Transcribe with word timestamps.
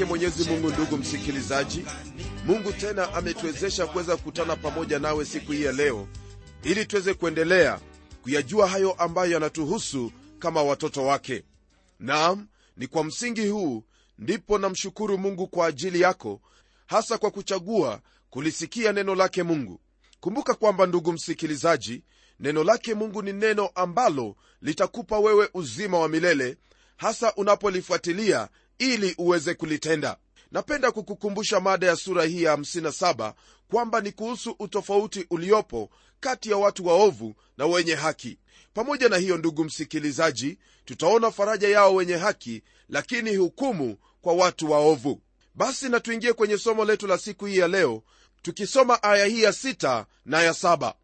wake 0.00 0.08
mwenyezi 0.10 0.50
mungu 0.50 0.70
ndugu 0.70 0.96
msikilizaji 0.96 1.84
mungu 2.46 2.72
tena 2.72 3.14
ametuwezesha 3.14 3.86
kuweza 3.86 4.16
kukutana 4.16 4.56
pamoja 4.56 4.98
nawe 4.98 5.24
siku 5.24 5.52
hii 5.52 5.62
ya 5.64 5.72
leo 5.72 6.08
ili 6.62 6.86
tuweze 6.86 7.14
kuendelea 7.14 7.80
kuyajua 8.22 8.68
hayo 8.68 8.92
ambayo 8.92 9.32
yanatuhusu 9.32 10.12
kama 10.38 10.62
watoto 10.62 11.04
wake. 11.06 11.44
Naam 11.98 12.46
ni 12.76 12.86
kwa 12.86 13.04
msingi 13.04 13.46
huu 13.48 13.84
ndipo 14.18 14.58
namshukuru 14.58 15.18
mungu 15.18 15.46
kwa 15.48 15.66
ajili 15.66 16.00
yako 16.00 16.40
hasa 16.86 17.18
kwa 17.18 17.30
kuchagua 17.30 18.00
kulisikia 18.30 18.92
neno 18.92 19.14
lake 19.14 19.42
mungu. 19.42 19.80
Kumbuka 20.20 20.54
kwamba 20.54 20.86
ndugu 20.86 21.12
msikilizaji 21.12 22.02
neno 22.40 22.64
lake 22.64 22.94
mungu 22.94 23.22
ni 23.22 23.32
neno 23.32 23.70
ambalo 23.74 24.36
litakupa 24.62 25.18
wewe 25.18 25.48
uzima 25.54 25.98
wa 25.98 26.08
milele 26.08 26.56
hasa 26.96 27.34
unapolifuatilia 27.34 28.48
ili 28.80 29.14
uweze 29.18 29.54
kulitenda. 29.54 30.16
Napenda 30.52 30.90
kukukumbusha 30.92 31.60
mada 31.60 31.86
ya 31.86 31.96
sura 31.96 32.24
hii 32.24 32.42
ya 32.42 32.56
57 32.56 33.34
kwamba 33.70 34.00
ni 34.00 34.12
kuhusu 34.12 34.56
utofauti 34.58 35.26
uliopo 35.30 35.90
kati 36.20 36.50
ya 36.50 36.56
watu 36.56 36.86
waovu 36.86 37.34
na 37.58 37.66
wenye 37.66 37.94
haki. 37.94 38.38
Pamoja 38.74 39.08
na 39.08 39.16
hiyo 39.16 39.36
ndugu 39.36 39.64
msikilizaji 39.64 40.58
tutaona 40.84 41.30
faraja 41.30 41.68
yao 41.68 41.94
wenye 41.94 42.16
haki 42.16 42.62
lakini 42.88 43.36
hukumu 43.36 43.96
kwa 44.20 44.32
watu 44.34 44.70
waovu. 44.70 45.20
Basi 45.54 45.88
na 45.88 46.00
tuingie 46.00 46.32
kwenye 46.32 46.58
somo 46.58 46.84
letu 46.84 47.06
la 47.06 47.18
siku 47.18 47.46
hii 47.46 47.56
ya 47.58 47.68
leo 47.68 48.02
tukisoma 48.42 49.02
aya 49.02 49.26
hii 49.26 49.42
ya 49.42 49.50
6 49.50 50.04
na 50.24 50.42
ya 50.42 50.52
7 50.52 50.94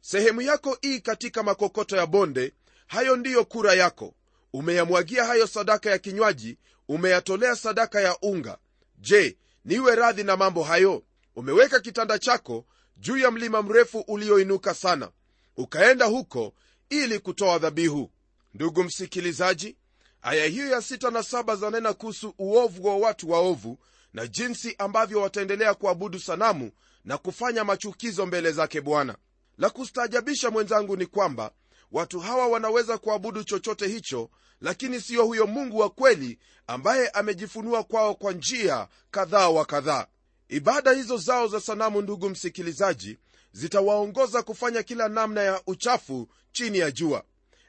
sehemu 0.00 0.40
yako 0.42 0.78
ii 0.84 1.00
katika 1.00 1.42
makokoto 1.42 1.96
ya 1.96 2.06
bonde 2.06 2.52
hayo 2.86 3.16
ndiyo 3.16 3.44
kura 3.44 3.74
yako. 3.74 4.14
Umeyamwagia 4.52 5.24
hayo 5.24 5.46
sadaka 5.46 5.90
ya 5.90 5.98
kinywaji 5.98 6.58
umeyatolea 6.88 7.56
sadaka 7.56 8.00
ya 8.00 8.16
unga. 8.22 8.58
Je 8.98 9.38
niwe 9.64 9.94
radhi 9.94 10.24
na 10.24 10.36
mambo 10.36 10.62
hayo? 10.62 11.02
Umeweka 11.36 11.80
kitanda 11.80 12.18
chako 12.18 12.64
juu 12.96 13.16
ya 13.16 13.30
mlima 13.30 13.62
mrefu 13.62 14.00
ulioinuka 14.00 14.74
sana 14.74 15.10
ukaenda 15.56 16.04
huko 16.06 16.54
ili 16.90 17.18
kutoa 17.18 17.58
dhabihu. 17.58 18.10
Ndugu 18.54 18.84
msikilizaji 18.84 19.76
aya 20.22 20.46
hiyo 20.46 20.68
ya 20.68 20.82
sita 20.82 21.10
na 21.10 21.22
saba 21.22 21.56
zanena 21.56 21.92
kuhusu 21.92 22.34
uovu 22.38 22.86
wa 22.86 22.96
watu 22.96 23.30
waovu 23.30 23.78
na 24.12 24.26
jinsi 24.26 24.74
ambavyo 24.78 25.20
wataendelea 25.20 25.74
kuabudu 25.74 26.20
sanamu 26.20 26.70
na 27.04 27.18
kufanya 27.18 27.64
machukizo 27.64 28.26
mbele 28.26 28.52
zake 28.52 28.80
bwana. 28.80 29.16
La 29.58 29.70
kustaajabisha 29.70 30.50
mwenzangu 30.50 30.96
ni 30.96 31.06
kwamba 31.06 31.50
watu 31.94 32.20
hawa 32.20 32.46
wanaweza 32.46 32.98
kuabudu 32.98 33.44
chochote 33.44 33.86
hicho 33.88 34.30
lakini 34.60 35.00
siyo 35.00 35.24
huyo 35.24 35.46
mungu 35.46 35.78
wa 35.78 35.90
kweli 35.90 36.38
ambaye 36.66 37.08
amejifunua 37.08 37.84
kwao 37.84 38.14
kwa 38.14 38.32
njia 38.32 38.88
kadhaa 39.10 39.48
wa 39.48 39.64
kadhaa. 39.64 40.06
Ibada 40.48 40.92
hizo 40.92 41.16
zao 41.16 41.48
za 41.48 41.60
sanamu 41.60 42.02
ndugu 42.02 42.28
msikilizaji 42.30 43.18
zitawaongoza 43.52 44.42
kufanya 44.42 44.82
kila 44.82 45.08
namna 45.08 45.42
ya 45.42 45.62
uchafu 45.66 46.28
chini 46.52 46.78
ya 46.78 46.90
jua. 46.90 47.24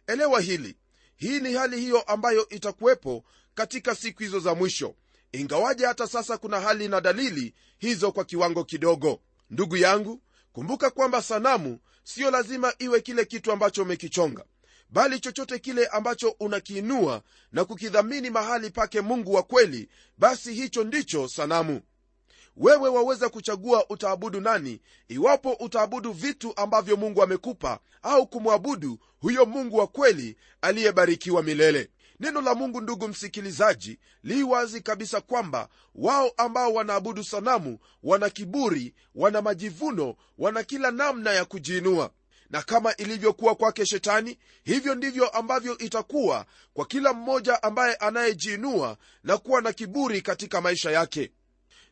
Elewa 0.08 0.42
hili. 0.42 0.78
Hii 1.16 1.40
ni 1.40 1.54
hali 1.54 1.80
hiyo 1.82 2.02
ambayo 2.02 2.50
itakuwepo 2.50 3.24
katika 3.56 3.96
siku 3.96 4.24
hizo 4.24 4.40
za 4.40 4.56
mwisho. 4.56 4.96
Ingawaje 5.32 5.86
hata 5.86 6.08
sasa 6.08 6.38
kuna 6.38 6.60
hali 6.60 6.88
na 6.88 7.02
dalili 7.02 7.54
hizo 7.78 8.12
kwa 8.12 8.26
kiwango 8.26 8.64
kidogo. 8.64 9.20
Ndugu 9.50 9.78
yangu 9.78 10.22
kumbuka 10.54 10.90
kwamba 10.90 11.22
sanamu 11.22 11.80
siyo 12.06 12.32
lazima 12.32 12.74
iwe 12.80 13.02
kile 13.02 13.26
kitu 13.26 13.52
ambacho 13.52 13.82
umekichonga 13.84 14.46
bali 14.90 15.20
chochote 15.20 15.60
kile 15.60 15.86
ambacho 15.88 16.30
unakiinua 16.40 17.22
na 17.52 17.66
kukidhamini 17.66 18.30
mahali 18.30 18.70
pake 18.70 19.02
mungu 19.02 19.34
wa 19.34 19.44
kweli 19.44 19.90
basi 20.18 20.54
hicho 20.54 20.84
ndicho 20.84 21.28
sanamu. 21.28 21.82
Wewe 22.58 22.90
waweza 22.90 23.30
kuchagua 23.30 23.90
utaabudu 23.90 24.42
nani 24.42 24.82
iwapo 25.08 25.54
utaabudu 25.54 26.12
vitu 26.12 26.54
ambavyo 26.56 26.98
mungu 26.98 27.24
amekupa 27.24 27.80
au 28.02 28.28
kumwabudu 28.28 29.00
huyo 29.20 29.46
mungu 29.46 29.78
wa 29.78 29.88
kweli 29.88 30.38
aliyebarikiwa 30.62 31.44
milele 31.44 31.90
neno 32.20 32.42
la 32.42 32.56
mungu 32.56 32.82
ndugu 32.82 33.08
msikilizaji 33.08 34.00
li 34.24 34.44
wazi 34.44 34.82
kabisa 34.82 35.22
kwamba 35.22 35.70
wao 35.96 36.32
ambao 36.38 36.74
wanaabudu 36.74 37.24
sanamu 37.24 37.80
wana 38.04 38.30
kiburi 38.30 38.94
wana 39.16 39.42
majivuno 39.42 40.16
wana 40.38 40.64
kila 40.64 40.92
namna 40.92 41.34
ya 41.34 41.46
kujiinua. 41.46 42.12
Na 42.50 42.62
kama 42.62 42.96
ilivyokuwa 42.96 43.56
kwake 43.56 43.86
shetani 43.86 44.38
hivyo 44.64 44.96
ndivyo 44.96 45.28
ambavyo 45.30 45.78
itakuwa 45.78 46.46
kwa 46.74 46.86
kila 46.86 47.14
mmoja 47.14 47.64
ambaye 47.64 47.96
anayejiinua 47.96 48.98
na 49.24 49.38
kuwa 49.38 49.62
na 49.62 49.74
kiburi 49.74 50.22
katika 50.22 50.62
maisha 50.62 50.92
yake. 50.92 51.32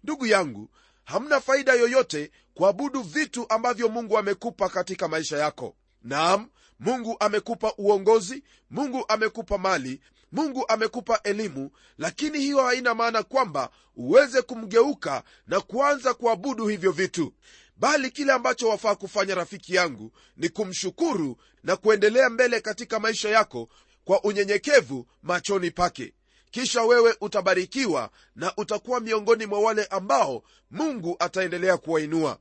Ndugu 0.03 0.25
yangu 0.25 0.69
hamna 1.03 1.41
faida 1.41 1.73
yoyote 1.73 2.31
kuabudu 2.53 3.01
vitu 3.01 3.45
ambavyo 3.49 3.89
mungu 3.89 4.17
amekupa 4.17 4.69
katika 4.69 5.07
maisha 5.07 5.37
yako. 5.37 5.75
Naam 6.03 6.49
mungu 6.79 7.17
amekupa 7.19 7.73
uongozi 7.77 8.43
mungu 8.69 9.05
amekupa 9.07 9.57
mali 9.57 10.01
mungu 10.33 10.65
amekupa 10.67 11.19
elimu 11.23 11.71
lakini 11.97 12.39
hiyo 12.39 12.61
haina 12.63 12.93
maana 12.93 13.23
kwamba 13.23 13.69
uweze 13.95 14.41
kumgeuka 14.41 15.23
na 15.47 15.61
kuanza 15.61 16.13
kuabudu 16.13 16.67
hivyo 16.67 16.91
vitu. 16.91 17.33
Bali 17.77 18.11
kile 18.11 18.33
ambacho 18.33 18.69
wafaa 18.69 18.95
kufanya 18.95 19.35
rafiki 19.35 19.75
yangu 19.75 20.11
ni 20.37 20.49
kumshukuru 20.49 21.37
na 21.63 21.75
kuendelea 21.75 22.29
mbele 22.29 22.61
katika 22.61 22.99
maisha 22.99 23.29
yako 23.29 23.69
kwa 24.05 24.23
unyenyekevu 24.23 25.07
machoni 25.23 25.71
pake. 25.71 26.13
Kisha 26.51 26.83
wewe 26.83 27.15
utabarikiwa 27.21 28.09
na 28.35 28.53
utakuwa 28.57 28.99
miongoni 28.99 29.45
mwa 29.45 29.59
wale 29.59 29.85
ambao 29.85 30.43
mungu 30.71 31.15
ataendelea 31.19 31.77
kuwainua. 31.77 32.37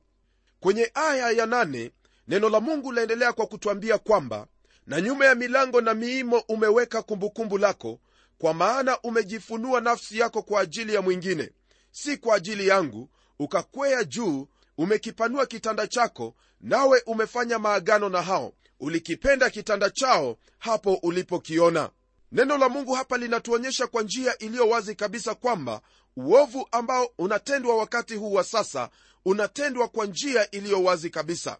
Kwenye 0.59 0.91
aya 0.93 1.31
ya 1.31 1.45
nane, 1.45 1.91
neno 2.27 2.49
la 2.49 2.59
mungu 2.59 2.91
laendelea 2.91 3.33
kwa 3.33 3.45
kutwambia 3.47 3.97
kwamba 3.97 4.47
na 4.87 5.01
nyuma 5.01 5.25
ya 5.25 5.35
milango 5.35 5.81
na 5.81 5.93
miimo 5.93 6.39
umeweka 6.49 7.01
kumbukumbu 7.01 7.57
lako 7.57 7.99
kwa 8.37 8.53
maana 8.53 8.99
umejifunua 9.01 9.81
nafsi 9.81 10.19
yako 10.19 10.41
kwa 10.41 10.61
ajili 10.61 10.93
ya 10.93 11.01
mwingine 11.01 11.51
si 11.91 12.17
kwa 12.17 12.35
ajili 12.35 12.67
yangu. 12.67 13.09
Ukakwea 13.39 14.03
juu 14.03 14.47
umekipanua 14.77 15.45
kitanda 15.45 15.87
chako 15.87 16.35
nawe 16.61 17.01
umefanya 17.05 17.59
maagano 17.59 18.09
na 18.09 18.21
hao. 18.21 18.53
Ulikipenda 18.79 19.49
kitanda 19.49 19.89
chao 19.89 20.37
hapo 20.59 20.93
ulipokiona. 20.93 21.89
Neno 22.31 22.57
la 22.57 22.69
mungu 22.69 22.93
hapa 22.93 23.17
linatuonyesha 23.17 23.87
kwa 23.87 24.03
njia 24.03 24.37
iliyo 24.37 24.69
wazi 24.69 24.95
kabisa 24.95 25.35
kwamba 25.35 25.81
uovu 26.17 26.67
ambao 26.71 27.09
unatendwa 27.17 27.77
wakati 27.77 28.15
huu 28.15 28.33
wa 28.33 28.43
sasa 28.43 28.89
unatendwa 29.25 29.87
kwa 29.87 30.05
njia 30.05 30.51
iliyo 30.51 30.83
wazi 30.83 31.09
kabisa 31.09 31.57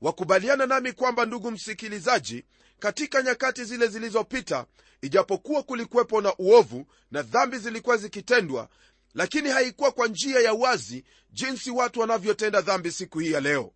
wakubaliana 0.00 0.66
nami 0.66 0.92
kwamba 0.92 1.24
ndugu 1.26 1.50
msikilizaji 1.50 2.44
katika 2.78 3.22
nyakati 3.22 3.64
zile 3.64 3.86
zilizopita 3.86 4.66
ijapokuwa 5.02 5.62
kulikuwepo 5.62 6.20
na 6.20 6.34
uovu 6.38 6.86
na 7.10 7.22
dhambi 7.22 7.58
zilikuwa 7.58 7.96
zikitendwa 7.96 8.68
lakini 9.14 9.48
haikuwa 9.50 9.92
kwa 9.92 10.06
njia 10.08 10.40
ya 10.40 10.52
wazi 10.52 11.04
jinsi 11.32 11.70
watu 11.70 12.00
wanavyotenda 12.00 12.60
dhambi 12.60 12.90
siku 12.92 13.18
hii 13.18 13.32
ya 13.32 13.40
leo. 13.40 13.72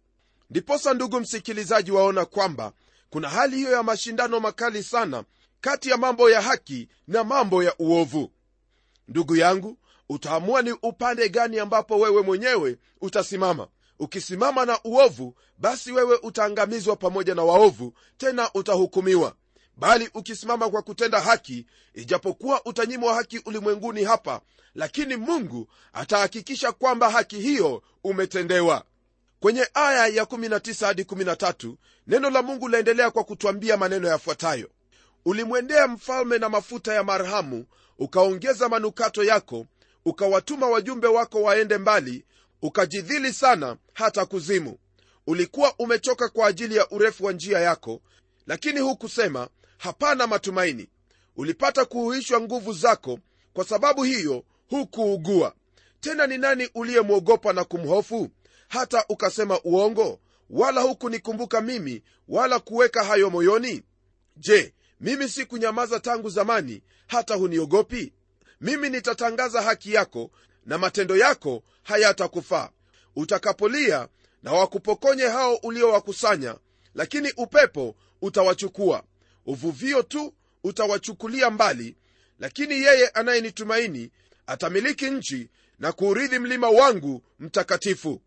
Ndiposa 0.51 0.95
ndugu 0.95 1.21
msikilizaji 1.21 1.91
waona 1.91 2.25
kwamba 2.25 2.73
kuna 3.11 3.29
hali 3.29 3.57
hiyo 3.57 3.73
ya 3.73 3.83
mashindano 3.83 4.41
makali 4.41 4.83
sana 4.83 5.25
kati 5.61 5.91
ya 5.91 5.97
mambo 5.97 6.31
ya 6.31 6.43
haki 6.43 6.89
na 7.09 7.25
mambo 7.25 7.63
ya 7.63 7.75
uovu. 7.79 8.33
Ndugu 9.09 9.37
yangu 9.37 9.79
utaamua 10.09 10.63
ni 10.63 10.73
upande 10.73 11.29
gani 11.29 11.59
ambapo 11.59 11.99
wewe 11.99 12.23
mwenyewe 12.23 12.77
utasimama 13.01 13.69
ukisimama 13.99 14.65
na 14.65 14.79
uovu 14.85 15.35
basi 15.59 15.93
wewe 15.93 16.19
utaangamizwa 16.23 16.97
pamoja 16.97 17.35
na 17.35 17.45
waovu 17.45 17.95
tena 18.17 18.51
utahukumiwa. 18.55 19.35
Bali 19.77 20.11
ukisimama 20.15 20.71
kwa 20.71 20.83
kutenda 20.83 21.21
haki 21.21 21.67
ijapokuwa 21.95 22.65
utanyimwa 22.65 23.15
haki 23.15 23.39
ulimwenguni 23.47 24.05
hapa 24.05 24.41
lakini 24.75 25.17
mungu 25.17 25.69
atahakikisha 25.93 26.73
kwamba 26.73 27.11
haki 27.11 27.37
hiyo 27.41 27.83
umetendewa. 28.05 28.85
Kwenye 29.41 29.69
aya 29.75 30.07
ya 30.07 30.25
19 30.25 30.87
hadi 30.87 31.03
13 31.03 31.75
neno 32.07 32.31
la 32.31 32.43
mungu 32.43 32.69
laendelea 32.69 33.11
kwa 33.11 33.25
kutwambia 33.25 33.77
maneno 33.77 34.09
yafuatayo. 34.09 34.71
Ulimwendea 35.25 35.89
mfalme 35.89 36.39
na 36.39 36.49
mafuta 36.49 36.95
ya 36.95 37.05
marhamu 37.05 37.67
ukaongeza 37.99 38.69
manukato 38.69 39.25
yako 39.25 39.67
ukawatuma 40.05 40.67
wajumbe 40.69 41.07
wako 41.07 41.43
waende 41.43 41.79
mbali 41.79 42.25
ukajidhili 42.63 43.33
sana 43.33 43.77
hata 43.99 44.27
kuzimu. 44.27 44.79
Ulikuwa 45.27 45.75
umechoka 45.79 46.29
kwa 46.29 46.47
ajili 46.47 46.77
ya 46.77 46.91
urefu 46.91 47.25
wa 47.25 47.33
njia 47.33 47.59
yako 47.59 48.01
lakini 48.47 48.81
hukusema 48.81 49.49
hapana 49.79 50.27
matumaini. 50.27 50.89
Ulipata 51.37 51.85
kuhuishwa 51.85 52.41
nguvu 52.41 52.73
zako 52.73 53.19
kwa 53.53 53.65
sababu 53.65 54.03
hiyo 54.03 54.45
hukuugua. 54.71 55.55
Tena 56.01 56.27
ni 56.27 56.39
nani 56.39 56.69
uliyemwogopa 56.75 57.53
na 57.53 57.65
kumhofu? 57.65 58.29
Hata 58.69 59.05
ukasema 59.09 59.61
uongo? 59.65 60.21
Wala 60.51 60.81
hukunikumbuka 60.81 61.61
mimi 61.61 62.03
wala 62.29 62.59
kuweka 62.59 63.05
hayo 63.05 63.31
moyoni? 63.31 63.83
Je 64.37 64.75
mimi 65.01 65.29
si 65.29 65.45
kunyamaza 65.47 66.01
tangu 66.01 66.31
zamani 66.31 66.83
hata 67.07 67.35
huniogopi? 67.35 68.13
Mimi 68.61 68.89
nitatangaza 68.91 69.63
haki 69.63 69.93
yako 69.95 70.31
na 70.67 70.79
matendo 70.79 71.17
yako 71.17 71.63
hayatakufaa 71.83 72.71
utakapolia 73.23 74.09
na 74.43 74.53
wakupokonye 74.53 75.23
hao 75.23 75.55
uliowakusanya 75.55 76.57
lakini 76.95 77.33
upepo 77.37 77.97
utawachukua. 78.23 79.03
Uvuvio 79.47 80.03
tu 80.03 80.35
utawachukulia 80.65 81.51
mbali 81.51 81.97
lakini 82.39 82.75
yeye 82.75 83.09
anayenitumaini 83.09 84.11
atamiliki 84.47 85.11
nchi 85.11 85.49
na 85.79 85.93
kuurithi 85.93 86.39
mlima 86.39 86.71
wangu 86.71 87.23
mtakatifu. 87.39 88.23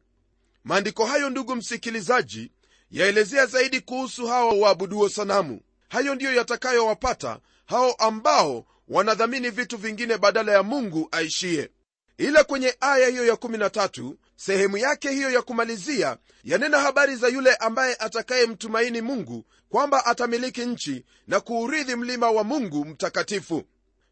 Maandiko 0.63 1.05
hayo 1.05 1.29
ndugu 1.29 1.55
msikilizaji 1.55 2.51
yaelezea 2.91 3.45
zaidi 3.45 3.81
kuhusu 3.81 4.27
hao 4.27 4.59
waabuduo 4.59 5.09
sanamu. 5.09 5.61
Hayo 5.89 6.15
ndiyo 6.15 6.33
yatakayowapata 6.35 7.39
hao 7.65 7.91
ambao 7.93 8.65
wanadhamini 8.87 9.49
vitu 9.49 9.77
vingine 9.77 10.17
badala 10.17 10.51
ya 10.51 10.63
mungu 10.63 11.07
aishiye. 11.11 11.69
ila 12.17 12.43
kwenye 12.43 12.75
aya 12.79 13.07
hiyo 13.07 13.33
ya13 13.33 14.13
sehemu 14.45 14.77
yake 14.77 15.09
hiyo 15.09 15.31
ya 15.31 15.41
kumalizia 15.41 16.17
yanena 16.43 16.79
habari 16.79 17.15
za 17.15 17.27
yule 17.27 17.55
ambaye 17.55 17.95
atakayemtumaini 17.95 19.01
mungu 19.01 19.45
kwamba 19.69 20.05
atamiliki 20.05 20.65
nchi 20.65 21.05
na 21.27 21.39
kuurithi 21.39 21.95
mlima 21.95 22.31
wa 22.31 22.43
mungu 22.43 22.85
mtakatifu. 22.85 23.63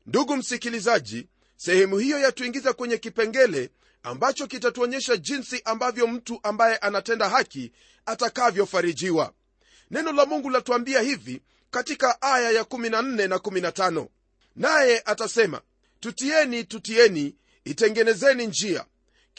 Ndugu 0.05 0.35
msikilizaji 0.37 1.27
sehemu 1.57 1.97
hiyo 1.97 2.19
yatuingiza 2.19 2.73
kwenye 2.73 2.97
kipengele 2.97 3.69
ambacho 4.03 4.47
kitatuonyesha 4.47 5.17
jinsi 5.17 5.61
ambavyo 5.65 6.07
mtu 6.07 6.39
ambaye 6.43 6.77
anatenda 6.77 7.29
haki 7.29 7.71
atakavyofarijiwa. 8.05 9.33
Neno 9.91 10.11
la 10.11 10.25
mungu 10.25 10.49
latuambia 10.49 11.01
hivi 11.01 11.41
katika 11.71 12.21
aya 12.21 12.51
ya 12.51 12.63
14 12.63 13.27
na 13.27 13.35
15 13.37 14.07
naye 14.55 15.01
atasema 15.05 15.61
tutieni 15.99 16.63
tutieni 16.63 17.35
itengenezeni 17.65 18.47
njia 18.47 18.85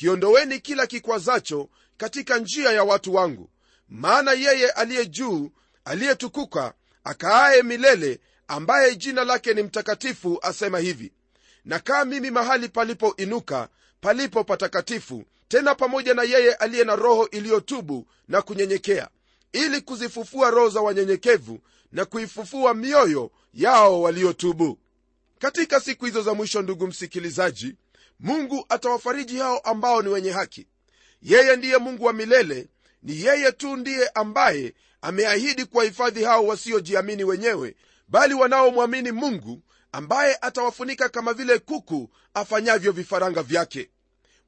kiondoweni 0.00 0.60
kila 0.60 0.86
kikwazacho 0.86 1.68
katika 1.96 2.38
njia 2.38 2.70
ya 2.72 2.84
watu 2.84 3.14
wangu. 3.14 3.50
Maana 3.88 4.32
yeye 4.32 4.70
aliye 4.70 5.06
juu 5.06 5.50
aliyetukuka 5.84 6.74
akaaye 7.04 7.62
milele 7.62 8.20
ambaye 8.48 8.96
jina 8.96 9.24
lake 9.24 9.54
ni 9.54 9.62
mtakatifu 9.62 10.38
asema 10.42 10.78
hivi 10.78 11.12
nakaa 11.64 12.04
mimi 12.04 12.30
mahali 12.30 12.68
palipoinuka 12.68 13.68
palipo 14.00 14.44
patakatifu 14.44 15.24
tena 15.48 15.74
pamoja 15.74 16.14
na 16.14 16.22
yeye 16.22 16.54
aliye 16.54 16.84
na 16.84 16.96
roho 16.96 17.28
iliyotubu 17.28 18.06
na 18.28 18.42
kunyenyekea 18.42 19.08
ili 19.52 19.80
kuzifufua 19.80 20.50
roho 20.50 20.68
za 20.68 20.80
wanyenyekevu 20.80 21.60
na 21.92 22.04
kuifufua 22.04 22.74
mioyo 22.74 23.30
yao 23.54 24.02
waliotubu. 24.02 24.78
Katika 25.38 25.80
siku 25.80 26.04
hizo 26.04 26.22
za 26.22 26.34
mwisho 26.34 26.62
ndugu 26.62 26.86
msikilizaji 26.86 27.74
mungu 28.20 28.66
atawafariji 28.68 29.38
hao 29.38 29.58
ambao 29.58 30.02
ni 30.02 30.08
wenye 30.08 30.30
haki. 30.30 30.66
Yeye 31.22 31.56
ndiye 31.56 31.78
mungu 31.78 32.04
wa 32.04 32.12
milele 32.12 32.68
ni 33.02 33.20
yeye 33.24 33.52
tu 33.52 33.76
ndiye 33.76 34.08
ambaye 34.08 34.74
ameahidi 35.02 35.64
kuwahifadhi 35.64 36.24
hao 36.24 36.46
wasiojiamini 36.46 37.24
wenyewe 37.24 37.76
bali 38.08 38.34
wanaomwamini 38.34 39.12
mungu 39.12 39.62
ambaye 39.92 40.38
atawafunika 40.40 41.08
kama 41.08 41.32
vile 41.34 41.58
kuku 41.58 42.10
afanyavyo 42.34 42.92
vifaranga 42.92 43.42
vyake. 43.42 43.90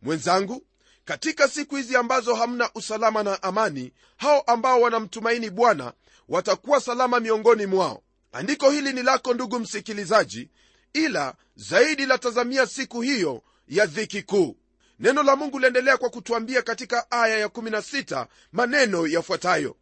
Mwenzangu 0.03 0.67
katika 1.05 1.49
siku 1.49 1.77
hizi 1.77 1.97
ambazo 1.97 2.35
hamna 2.35 2.71
usalama 2.75 3.23
na 3.23 3.43
amani 3.43 3.93
hao 4.17 4.41
ambao 4.41 4.81
wanamtumaini 4.81 5.51
bwana 5.51 5.93
watakuwa 6.29 6.81
salama 6.81 7.21
miongoni 7.21 7.67
mwao. 7.67 8.03
Andiko 8.33 8.71
hili 8.71 8.93
ni 8.93 9.03
lako 9.03 9.35
ndugu 9.35 9.59
msikilizaji 9.59 10.51
ila 10.93 11.35
zaidi 11.57 12.07
latazamia 12.07 12.67
siku 12.67 13.01
hiyo 13.01 13.43
ya 13.73 13.87
dhiki 13.87 14.23
kuu. 14.23 14.57
Neno 14.99 15.23
la 15.23 15.37
mungu 15.37 15.59
liendelea 15.59 15.97
kwa 15.97 16.11
kutuambia 16.11 16.63
katika 16.63 17.11
aya 17.11 17.47
ya16 17.47 18.27
maneno 18.53 19.07
yafuatayo. 19.07 19.77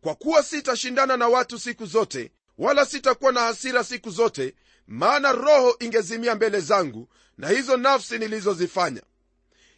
Kwa 0.00 0.14
kuwa 0.14 0.42
sitashindana 0.42 1.16
na 1.16 1.28
watu 1.28 1.58
siku 1.58 1.86
zote 1.86 2.32
wala 2.58 2.86
sitakuwa 2.86 3.32
na 3.32 3.40
hasira 3.40 3.84
siku 3.84 4.10
zote 4.10 4.54
maana 4.86 5.32
roho 5.32 5.76
ingezimia 5.80 6.34
mbele 6.34 6.60
zangu 6.60 7.08
na 7.38 7.48
hizo 7.48 7.76
nafsi 7.76 8.18
nilizozifanya. 8.18 9.02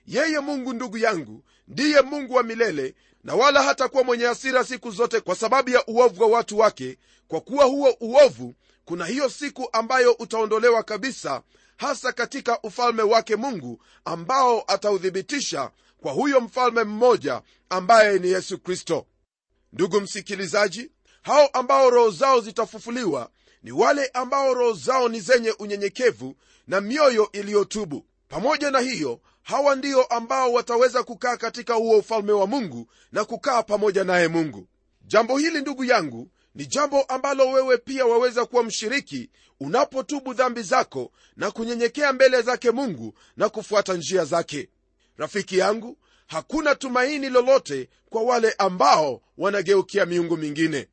Yeye 0.07 0.41
mungu 0.41 0.73
ndugu 0.73 0.99
yangu 0.99 1.45
ndiye 1.69 2.01
mungu 2.01 2.35
wa 2.35 2.43
milele 2.43 2.95
na 3.25 3.35
wala 3.35 3.63
hatakuwa 3.63 4.05
mwenye 4.05 4.25
hasira 4.25 4.65
siku 4.65 4.91
zote 4.91 5.21
kwa 5.21 5.35
sababu 5.37 5.71
ya 5.71 5.87
uovu 5.87 6.23
wa 6.23 6.29
watu 6.29 6.59
wake 6.59 6.99
kwa 7.29 7.41
kuwa 7.41 7.65
huo 7.65 7.97
uovu 8.01 8.55
kuna 8.85 9.07
hiyo 9.07 9.29
siku 9.29 9.69
ambayo 9.73 10.13
utaondolewa 10.13 10.83
kabisa 10.83 11.43
hasa 11.83 12.13
katika 12.13 12.61
ufalme 12.63 13.03
wake 13.03 13.37
mungu 13.37 13.83
ambao 14.05 14.65
atauthibitisha 14.67 15.71
kwa 16.03 16.13
huyo 16.13 16.41
mfalme 16.41 16.85
mmoja 16.85 17.43
ambaye 17.71 18.19
ni 18.19 18.29
yesu 18.29 18.59
kristo. 18.59 19.07
Ndugu 19.73 20.01
msikilizaji 20.01 20.91
hao 21.23 21.47
ambao 21.47 21.91
roho 21.91 22.11
zao 22.11 22.41
zitafufuliwa 22.41 23.31
ni 23.63 23.73
wale 23.73 24.07
ambao 24.07 24.55
roho 24.55 24.73
zao 24.73 25.09
ni 25.09 25.21
zenye 25.21 25.51
unyenyekevu 25.59 26.35
na 26.67 26.81
mioyo 26.81 27.29
iliyotubu. 27.33 28.07
Pamoja 28.29 28.71
na 28.71 28.79
hiyo 28.81 29.21
hawa 29.43 29.77
ndio 29.77 30.03
ambao 30.05 30.53
wataweza 30.53 31.03
kukaa 31.03 31.37
katika 31.37 31.75
huo 31.75 31.99
ufalme 31.99 32.33
wa 32.33 32.47
mungu 32.47 32.87
na 33.13 33.25
kukaa 33.25 33.63
pamoja 33.63 34.05
naye 34.05 34.29
mungu. 34.29 34.69
Jambo 35.07 35.39
hili 35.39 35.61
ndugu 35.61 35.85
yangu 35.85 36.29
ni 36.55 36.67
jambo 36.67 37.03
ambalo 37.03 37.51
wewe 37.51 37.79
pia 37.79 38.07
waweza 38.07 38.47
kuwa 38.47 38.63
mshiriki 38.65 39.31
unapotubu 39.61 40.35
dhambi 40.35 40.63
zako 40.63 41.13
na 41.37 41.51
kunyenyekea 41.51 42.13
mbele 42.13 42.43
zake 42.43 42.71
mungu 42.71 43.15
na 43.37 43.49
kufuata 43.49 43.95
njia 43.95 44.25
zake. 44.25 44.69
Rafiki 45.17 45.59
yangu 45.59 45.99
hakuna 46.27 46.75
tumaini 46.75 47.29
lolote 47.31 47.89
kwa 48.11 48.23
wale 48.23 48.55
ambao 48.59 49.23
wanageukia 49.39 50.07
miungu 50.07 50.37
mingine. 50.37 50.89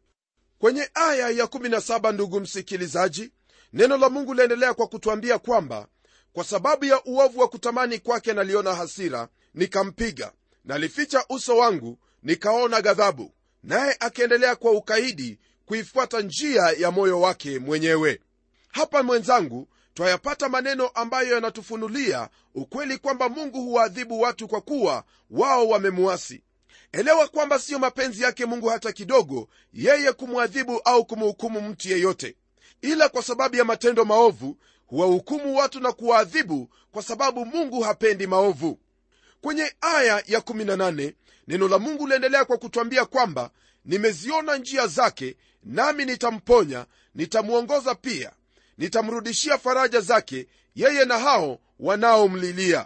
Kwenye 0.59 0.89
aya 0.93 1.29
ya 1.29 1.45
17 1.45 2.11
ndugu 2.13 2.39
msikilizaji 2.39 3.31
neno 3.73 3.97
la 3.97 4.09
mungu 4.09 4.33
laendelea 4.33 4.73
kwa 4.73 4.87
kutwambia 4.87 5.39
kwamba 5.39 5.87
kwa 6.33 6.43
sababu 6.43 6.85
ya 6.85 7.03
uovu 7.03 7.39
wa 7.39 7.47
kutamani 7.47 7.99
kwake 7.99 8.33
naliona 8.33 8.75
hasira 8.75 9.27
nikampiga 9.53 10.31
nalificha 10.65 11.25
uso 11.29 11.57
wangu 11.57 11.99
nikaona 12.23 12.81
ghadhabu. 12.81 13.33
Naye 13.63 13.97
akiendelea 13.99 14.55
kwa 14.55 14.71
ukaidi 14.71 15.39
kuifuata 15.73 16.21
njia 16.21 16.61
ya 16.77 16.91
moyo 16.91 17.21
wake 17.21 17.59
mwenyewe. 17.59 18.19
Hapa 18.71 19.03
mwenzangu 19.03 19.67
twayapata 19.93 20.49
maneno 20.49 20.87
ambayo 20.87 21.33
yanatufunulia 21.35 22.29
ukweli 22.55 22.97
kwamba 22.97 23.29
mungu 23.29 23.61
huwaadhibu 23.61 24.21
watu 24.21 24.47
kwa 24.47 24.61
kuwa 24.61 25.03
wao 25.29 25.67
wamemuasi. 25.67 26.43
Elewa 26.91 27.27
kwamba 27.27 27.59
siyo 27.59 27.79
mapenzi 27.79 28.23
yake 28.23 28.45
mungu 28.45 28.67
hata 28.67 28.91
kidogo 28.91 29.47
yeye 29.73 30.11
kumwadhibu 30.11 30.81
au 30.85 31.05
kumhukumu 31.05 31.61
mtu 31.61 31.89
yeyote. 31.89 32.35
Ila 32.81 33.09
kwa 33.09 33.23
sababu 33.23 33.55
ya 33.55 33.65
matendo 33.65 34.05
maovu 34.05 34.57
huwahukumu 34.87 35.55
watu 35.57 35.79
na 35.79 35.91
kuwaadhibu 35.91 36.69
kwa 36.91 37.03
sababu 37.03 37.45
mungu 37.45 37.81
hapendi 37.81 38.27
maovu 38.27 38.79
kwenye 39.41 39.73
aya 39.81 40.23
ya 40.27 40.39
18 40.39 41.13
neno 41.47 41.67
la 41.67 41.79
mungu 41.79 42.07
liendelea 42.07 42.45
kwa 42.45 42.57
kutwambia 42.57 43.05
kwamba 43.05 43.49
nimeziona 43.85 44.57
njia 44.57 44.87
zake 44.87 45.37
nami 45.63 46.05
nitamponya 46.05 46.85
nitamwongoza 47.15 47.95
pia 47.95 48.31
nitamrudishia 48.77 49.57
faraja 49.57 50.01
zake 50.01 50.47
yeye 50.75 51.05
na 51.05 51.19
hao 51.19 51.59
wanaomlilia. 51.79 52.85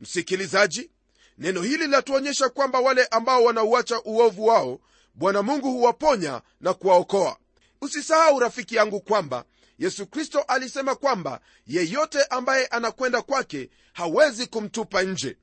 Msikilizaji 0.00 0.90
neno 1.38 1.62
hili 1.62 1.76
linatuonyesha 1.76 2.48
kwamba 2.48 2.80
wale 2.80 3.04
ambao 3.04 3.44
wanauacha 3.44 4.02
uovu 4.02 4.46
wao 4.46 4.80
bwana 5.14 5.42
mungu 5.42 5.70
huwaponya 5.72 6.42
na 6.60 6.74
kuwaokoa. 6.74 7.36
Usisahau 7.80 8.38
rafiki 8.40 8.74
yangu 8.76 9.00
kwamba 9.00 9.44
yesu 9.78 10.06
kristo 10.06 10.40
alisema 10.40 10.94
kwamba 10.94 11.40
yeyote 11.66 12.22
ambaye 12.24 12.66
anakwenda 12.66 13.22
kwake 13.22 13.70
hawezi 13.92 14.46
kumtupa 14.46 15.02
nje 15.02 15.36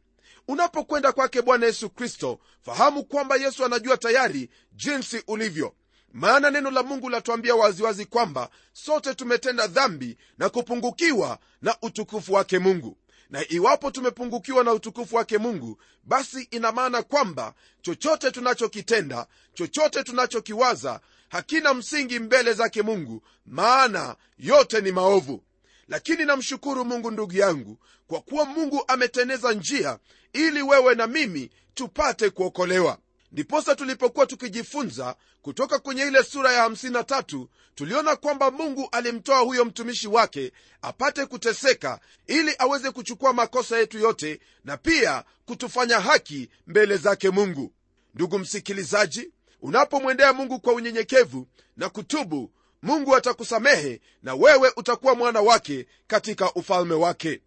unapokwenda 0.48 1.12
kwake 1.12 1.42
bwana 1.42 1.66
yesu 1.66 1.89
kristo 1.89 2.39
fahamu 2.62 3.04
kwamba 3.04 3.36
yesu 3.36 3.66
anajua 3.66 3.98
tayari 3.98 4.50
jinsi 4.74 5.24
ulivyo. 5.27 5.74
Maana 6.13 6.50
neno 6.51 6.72
la 6.72 6.84
mungu 6.84 7.10
latuambia 7.10 7.56
waziwazi 7.56 8.06
kwamba 8.06 8.50
sote 8.74 9.13
tumetenda 9.16 9.68
dhambi 9.68 10.18
na 10.38 10.50
kupungukiwa 10.50 11.39
na 11.62 11.75
utukufu 11.82 12.34
wake 12.34 12.60
mungu. 12.60 12.98
Na 13.30 13.46
iwapo 13.51 13.92
tumepungukiwa 13.92 14.63
na 14.63 14.74
utukufu 14.74 15.16
wake 15.16 15.38
mungu 15.38 15.82
basi 16.04 16.48
ina 16.51 16.72
maana 16.72 17.04
kwamba 17.04 17.54
chochote 17.82 18.32
tunachokitenda 18.32 19.27
chochote 19.54 20.04
tunachokiwaza 20.04 21.00
hakina 21.30 21.74
msingi 21.74 22.20
mbele 22.20 22.54
zake 22.54 22.82
mungu 22.82 23.24
maana 23.46 24.16
yote 24.38 24.82
ni 24.82 24.92
maovu 24.92 25.44
lakini 25.88 26.25
namshukuru 26.25 26.86
mungu 26.86 27.12
ndugu 27.12 27.34
yangu 27.38 27.77
kwa 28.08 28.22
kuwa 28.22 28.46
mungu 28.46 28.84
ameteneza 28.88 29.53
njia 29.53 30.00
ili 30.34 30.62
wewe 30.62 30.96
na 30.96 31.08
mimi 31.08 31.50
tupate 31.74 32.29
kuokolewa. 32.29 32.98
Ndiposa 33.32 33.75
tulipokuwa 33.75 34.25
tukijifunza 34.25 35.15
kutoka 35.41 35.79
kwenye 35.79 36.01
ile 36.03 36.24
sura 36.24 36.51
ya 36.51 36.67
53 36.67 37.48
tuliona 37.75 38.15
kwamba 38.15 38.51
mungu 38.51 38.88
alimtoa 38.91 39.39
huyo 39.39 39.65
mtumishi 39.65 40.08
wake 40.08 40.51
apate 40.82 41.25
kuteseka 41.25 42.00
ili 42.27 42.56
aweze 42.60 42.91
kuchukua 42.91 43.34
makosa 43.34 43.77
yetu 43.77 44.00
yote 44.00 44.39
na 44.63 44.77
pia 44.77 45.24
kutufanya 45.46 46.00
haki 46.00 46.50
mbele 46.67 46.98
zake 46.98 47.29
mungu. 47.29 47.74
Ndugu 48.13 48.39
msikilizaji 48.39 49.32
unapomwendea 49.62 50.34
mungu 50.34 50.60
kwa 50.60 50.74
unyenyekevu 50.74 51.48
na 51.77 51.89
kutubu 51.89 52.51
mungu 52.88 53.15
atakusamehe 53.15 54.01
na 54.24 54.36
wewe 54.36 54.72
utakuwa 54.75 55.15
mwana 55.15 55.41
wake 55.41 55.88
katika 56.08 56.53
ufalme 56.53 56.94
wake. 56.94 57.41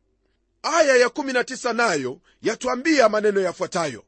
Aya 0.63 0.97
ya 0.97 1.07
19 1.09 1.73
nayo 1.73 2.21
yatwambia 2.43 3.09
maneno 3.09 3.41
yafuatayo. 3.41 4.05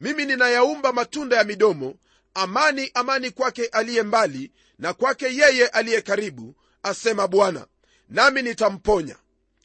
Mimi 0.00 0.24
ninayaumba 0.24 0.92
matunda 0.92 1.36
ya 1.36 1.44
midomo 1.44 1.94
amani 2.34 2.90
amani 2.94 3.30
kwake 3.30 3.66
aliye 3.66 4.02
mbali 4.02 4.52
na 4.78 4.92
kwake 4.94 5.26
yeye 5.26 5.66
aliye 5.68 6.00
karibu 6.02 6.54
asema 6.82 7.28
bwana 7.28 7.66
nami 8.08 8.42
nitamponya. 8.42 9.16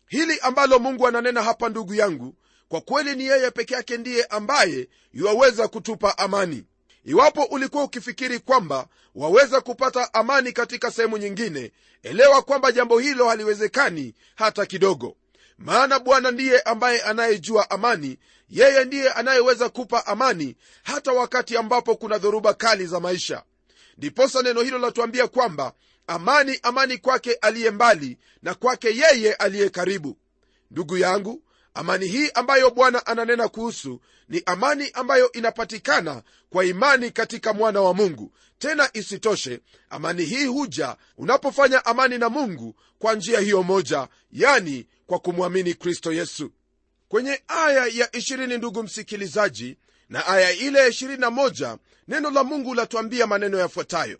Hili 0.07 0.39
ambalo 0.39 0.79
mungu 0.79 1.07
ananena 1.07 1.43
hapa 1.43 1.69
ndugu 1.69 1.93
yangu 1.93 2.35
kwa 2.67 2.81
kweli 2.81 3.15
ni 3.15 3.23
yeye 3.25 3.51
peke 3.51 3.73
yake 3.73 3.97
ndiye 3.97 4.23
ambaye 4.23 4.89
yuwaweza 5.13 5.67
kutupa 5.67 6.17
amani 6.17 6.65
iwapo 7.05 7.43
ulikuwa 7.43 7.83
ukifikiri 7.83 8.39
kwamba 8.39 8.87
waweza 9.15 9.61
kupata 9.61 10.13
amani 10.13 10.51
katika 10.51 10.91
sehemu 10.91 11.17
nyingine 11.17 11.71
elewa 12.03 12.41
kwamba 12.41 12.71
jambo 12.71 12.99
hilo 12.99 13.29
haliwezekani 13.29 14.13
hata 14.35 14.65
kidogo. 14.65 15.15
Maana 15.57 15.99
bwana 15.99 16.31
ndiye 16.31 16.59
ambaye 16.61 17.01
anayejua 17.01 17.69
amani 17.69 18.17
yeye 18.49 18.85
ndiye 18.85 19.09
anayeweza 19.11 19.69
kupa 19.69 20.05
amani 20.07 20.55
hata 20.83 21.11
wakati 21.11 21.57
ambapo 21.57 21.95
kuna 21.95 22.17
dhoruba 22.17 22.53
kali 22.53 22.85
za 22.85 22.99
maisha. 22.99 23.43
Ndiposa 23.97 24.41
neno 24.41 24.61
hilo 24.61 24.77
latuambia 24.77 25.27
kwamba 25.27 25.73
amani 26.07 26.59
amani 26.63 26.97
kwake 26.97 27.33
aliye 27.33 27.71
mbali 27.71 28.17
na 28.43 28.53
kwake 28.53 28.87
yeye 28.95 29.33
aliye 29.33 29.69
karibu. 29.69 30.17
Ndugu 30.71 30.97
yangu 30.97 31.43
amani 31.73 32.07
hii 32.07 32.29
ambayo 32.33 32.71
bwana 32.71 33.05
ananena 33.05 33.47
kuhusu 33.47 34.01
ni 34.29 34.43
amani 34.45 34.89
ambayo 34.93 35.31
inapatikana 35.31 36.23
kwa 36.49 36.65
imani 36.65 37.11
katika 37.11 37.53
mwana 37.53 37.81
wa 37.81 37.93
mungu. 37.93 38.31
Tena 38.59 38.89
isitoshe 38.93 39.59
amani 39.89 40.25
hii 40.25 40.45
huja 40.45 40.95
unapofanya 41.17 41.85
amani 41.85 42.17
na 42.17 42.29
mungu 42.29 42.75
kwa 42.99 43.15
njia 43.15 43.39
hiyo 43.39 43.63
moja 43.63 44.07
yani 44.31 44.87
kwa 45.07 45.19
kumwamini 45.19 45.73
kristo 45.73 46.13
yesu. 46.13 46.51
Kwenye 47.07 47.41
aya 47.47 47.85
ya 47.85 48.05
20 48.07 48.57
ndugu 48.57 48.83
msikilizaji 48.83 49.77
na 50.09 50.27
aya 50.27 50.51
ile 50.51 50.79
ya 50.79 50.89
21 50.89 51.77
neno 52.07 52.29
la 52.31 52.43
mungu 52.43 52.73
latuambia 52.73 53.27
maneno 53.27 53.57
yafuatayo. 53.59 54.19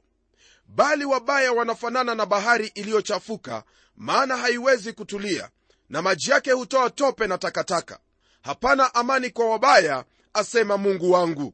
Bali 0.68 1.06
wabaya 1.06 1.52
wanafanana 1.54 2.16
na 2.16 2.26
bahari 2.26 2.72
iliyochafuka 2.76 3.64
maana 3.98 4.38
haiwezi 4.38 4.94
kutulia 4.94 5.50
na 5.90 6.02
maji 6.02 6.32
yake 6.32 6.52
hutoa 6.52 6.90
tope 6.90 7.28
na 7.28 7.38
takataka. 7.38 8.00
Hapana 8.42 8.94
amani 8.96 9.30
kwa 9.30 9.50
wabaya 9.50 10.06
asema 10.34 10.78
mungu 10.78 11.12
wangu. 11.12 11.54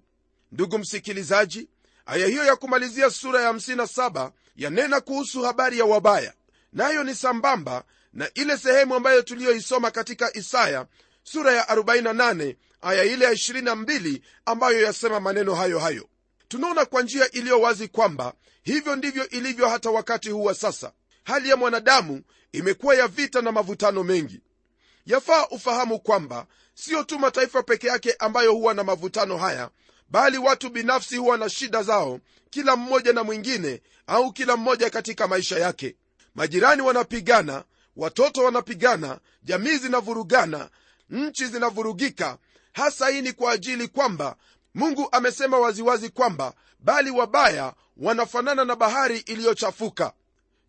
Ndugu 0.52 0.78
msikilizaji 0.78 1.70
aya 2.06 2.28
hiyo 2.28 2.46
ya 2.46 2.56
kumalizia 2.56 3.10
sura 3.10 3.42
ya 3.42 3.52
57 3.52 4.32
yanena 4.56 5.02
kuhusu 5.02 5.42
habari 5.42 5.80
ya 5.80 5.86
wabaya. 5.86 6.34
Nayo 6.74 7.04
ni 7.04 7.16
sambamba 7.16 7.84
na 8.14 8.30
ile 8.34 8.58
sehemu 8.58 8.96
ambayo 8.96 9.22
tuliyoisoma 9.22 9.92
katika 9.92 10.38
isaya 10.38 10.86
sura 11.24 11.52
ya 11.54 11.64
48 11.64 12.56
aya 12.82 13.04
ile 13.04 13.26
ya 13.26 13.32
22 13.32 14.22
ambayo 14.46 14.82
yasema 14.82 15.20
maneno 15.20 15.56
hayo 15.56 15.80
hayo. 15.80 16.10
Tunaona 16.48 16.86
kwa 16.86 17.02
njia 17.02 17.32
iliyo 17.32 17.62
wazi 17.62 17.88
kwamba 17.88 18.34
hivyo 18.64 18.96
ndivyo 18.96 19.30
ilivyo 19.30 19.70
hata 19.70 19.90
wakati 19.90 20.30
huu 20.30 20.44
wa 20.44 20.54
sasa. 20.56 20.92
Hali 21.24 21.50
ya 21.50 21.56
mwanadamu 21.58 22.22
imekuwa 22.58 22.96
ya 22.96 23.08
vita 23.08 23.42
na 23.42 23.52
mavutano 23.52 24.04
mengi. 24.04 24.42
Yafaa 25.06 25.46
ufahamu 25.48 26.00
kwamba 26.00 26.46
sio 26.74 27.04
tu 27.04 27.20
mataifa 27.20 27.64
peke 27.64 27.88
yake 27.88 28.16
ambayo 28.20 28.54
huwa 28.54 28.74
na 28.74 28.84
mavutano 28.84 29.38
haya 29.38 29.70
bali 30.10 30.38
watu 30.38 30.70
binafsi 30.70 31.18
huwa 31.18 31.38
na 31.38 31.50
shida 31.50 31.84
zao 31.84 32.20
kila 32.50 32.76
mmoja 32.76 33.14
na 33.14 33.24
mwingine 33.24 33.82
au 34.08 34.32
kila 34.34 34.58
mmoja 34.58 34.90
katika 34.90 35.28
maisha 35.28 35.60
yake. 35.60 35.96
Majirani 36.36 36.82
wanapigana 36.82 37.64
watoto 37.96 38.44
wanapigana 38.44 39.20
jamii 39.44 39.78
zinavurugana 39.78 40.70
nchi 41.10 41.46
zinavurugika. 41.46 42.38
Hasa 42.74 43.10
hii 43.10 43.22
ni 43.22 43.34
kwa 43.34 43.52
ajili 43.52 43.88
kwamba 43.88 44.36
mungu 44.74 45.08
amesema 45.12 45.60
waziwazi 45.60 46.10
kwamba 46.10 46.54
bali 46.80 47.12
wabaya 47.12 47.74
wanafanana 47.98 48.66
na 48.66 48.76
bahari 48.76 49.18
iliyochafuka. 49.20 50.14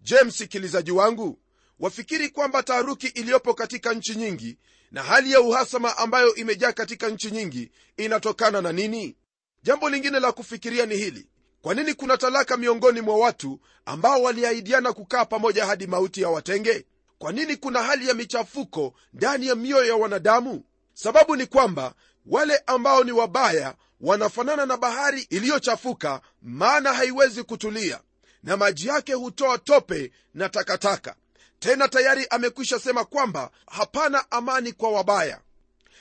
Je 0.00 0.22
msikilizaji 0.24 0.90
wangu 0.90 1.38
wafikiri 1.80 2.28
kwamba 2.28 2.62
taharuki 2.62 3.06
iliyopo 3.06 3.54
katika 3.54 3.92
nchi 3.94 4.14
nyingi 4.14 4.58
na 4.90 5.02
hali 5.02 5.32
ya 5.32 5.40
uhasama 5.40 5.96
ambayo 5.98 6.34
imejaa 6.34 6.72
katika 6.72 7.08
nchi 7.08 7.30
nyingi 7.30 7.70
inatokana 7.96 8.60
na 8.60 8.72
nini? 8.72 9.16
Jambo 9.62 9.90
lingine 9.90 10.20
la 10.20 10.32
kufikiria 10.32 10.86
ni 10.86 10.96
hili. 10.96 11.28
Kwa 11.62 11.74
nini 11.74 11.94
kuna 11.94 12.16
talaka 12.16 12.56
miongoni 12.56 13.00
mwa 13.00 13.16
watu 13.16 13.60
ambao 13.84 14.22
waliahidiana 14.22 14.92
kukaa 14.92 15.24
pamoja 15.24 15.66
hadi 15.66 15.86
mauti 15.86 16.22
ya 16.22 16.28
watenge? 16.28 16.86
Kwa 17.18 17.32
nini 17.32 17.56
kuna 17.56 17.82
hali 17.82 18.08
ya 18.08 18.14
michafuko 18.14 18.94
ndani 19.12 19.46
ya 19.46 19.54
mioyo 19.54 19.84
ya 19.86 19.96
wanadamu? 19.96 20.64
Sababu 20.94 21.36
ni 21.36 21.46
kwamba 21.46 21.94
wale 22.26 22.62
ambao 22.66 23.04
ni 23.04 23.12
wabaya 23.12 23.74
wanafanana 24.00 24.66
na 24.66 24.76
bahari 24.76 25.22
iliyochafuka 25.30 26.20
maana 26.42 26.92
haiwezi 26.94 27.42
kutulia 27.42 28.00
na 28.42 28.56
maji 28.56 28.86
yake 28.88 29.12
hutoa 29.12 29.58
tope 29.58 30.12
na 30.34 30.48
takataka 30.48 31.16
tena 31.58 31.88
tayari 31.88 32.26
amekwisha 32.30 32.78
sema 32.78 33.04
kwamba 33.04 33.50
hapana 33.70 34.30
amani 34.30 34.72
kwa 34.72 34.90
wabaya. 34.90 35.40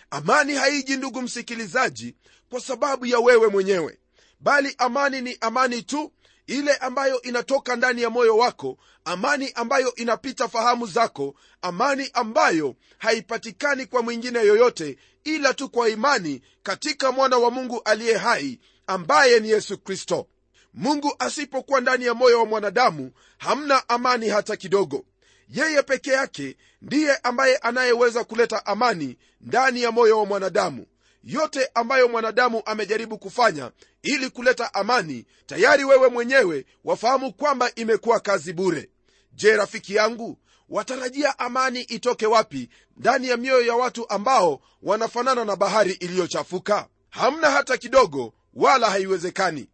Amani 0.10 0.54
haiji 0.56 0.98
ndugu 0.98 1.22
msikilizaji 1.22 2.16
kwa 2.50 2.62
sababu 2.62 3.06
ya 3.06 3.20
wewe 3.20 3.48
mwenyewe. 3.48 4.00
Bali 4.40 4.76
amani 4.78 5.22
ni 5.22 5.38
amani 5.42 5.84
tu 5.84 6.12
ile 6.48 6.76
ambayo 6.76 7.22
inatoka 7.22 7.76
ndani 7.76 8.02
ya 8.02 8.10
moyo 8.10 8.38
wako 8.38 8.78
amani 9.06 9.52
ambayo 9.56 9.96
inapita 9.96 10.48
fahamu 10.48 10.88
zako 10.88 11.36
amani 11.62 12.10
ambayo 12.14 12.76
haipatikani 12.98 13.86
kwa 13.86 14.02
mwingine 14.02 14.40
yoyote 14.40 14.98
ila 15.24 15.54
tu 15.54 15.70
kwa 15.70 15.90
imani 15.90 16.42
katika 16.64 17.12
mwana 17.12 17.38
wa 17.38 17.52
mungu 17.52 17.82
aliye 17.86 18.18
hai 18.18 18.60
ambaye 18.88 19.40
ni 19.40 19.50
yesu 19.50 19.78
kristo. 19.78 20.28
Mungu 20.74 21.16
asipokuwa 21.20 21.82
ndani 21.82 22.06
ya 22.06 22.14
moyo 22.14 22.40
wa 22.40 22.46
mwanadamu 22.46 23.12
hamna 23.38 23.90
amani 23.90 24.30
hata 24.30 24.56
kidogo 24.56 25.06
yeye 25.50 25.84
peke 25.84 26.10
yake 26.12 26.58
ndiye 26.82 27.16
ambaye 27.18 27.58
anayeweza 27.58 28.24
kuleta 28.24 28.66
amani 28.66 29.18
ndani 29.42 29.82
ya 29.82 29.92
moyo 29.92 30.20
wa 30.20 30.26
mwanadamu. 30.26 30.86
Yote 31.24 31.70
ambayo 31.74 32.08
mwanadamu 32.08 32.62
amejaribu 32.66 33.18
kufanya 33.18 33.72
ili 34.04 34.30
kuleta 34.30 34.74
amani 34.74 35.26
tayari 35.46 35.84
wewe 35.86 36.08
mwenyewe 36.10 36.66
wafahamu 36.84 37.34
kwamba 37.34 37.72
imekuwa 37.76 38.20
kazi 38.20 38.54
bure. 38.54 38.90
Je 39.34 39.56
rafiki 39.56 39.96
yangu 39.96 40.38
watarajia 40.70 41.40
amani 41.40 41.82
itoke 41.82 42.26
wapi 42.26 42.70
ndani 42.98 43.28
ya 43.28 43.38
mioyo 43.38 43.66
ya 43.66 43.76
watu 43.76 44.10
ambao 44.10 44.62
wanafanana 44.82 45.46
na 45.46 45.56
bahari 45.56 45.92
iliyochafuka? 45.92 46.88
Hamna 47.10 47.52
hata 47.52 47.78
kidogo 47.78 48.34
wala 48.54 48.90
haiwezekani. 48.90 49.70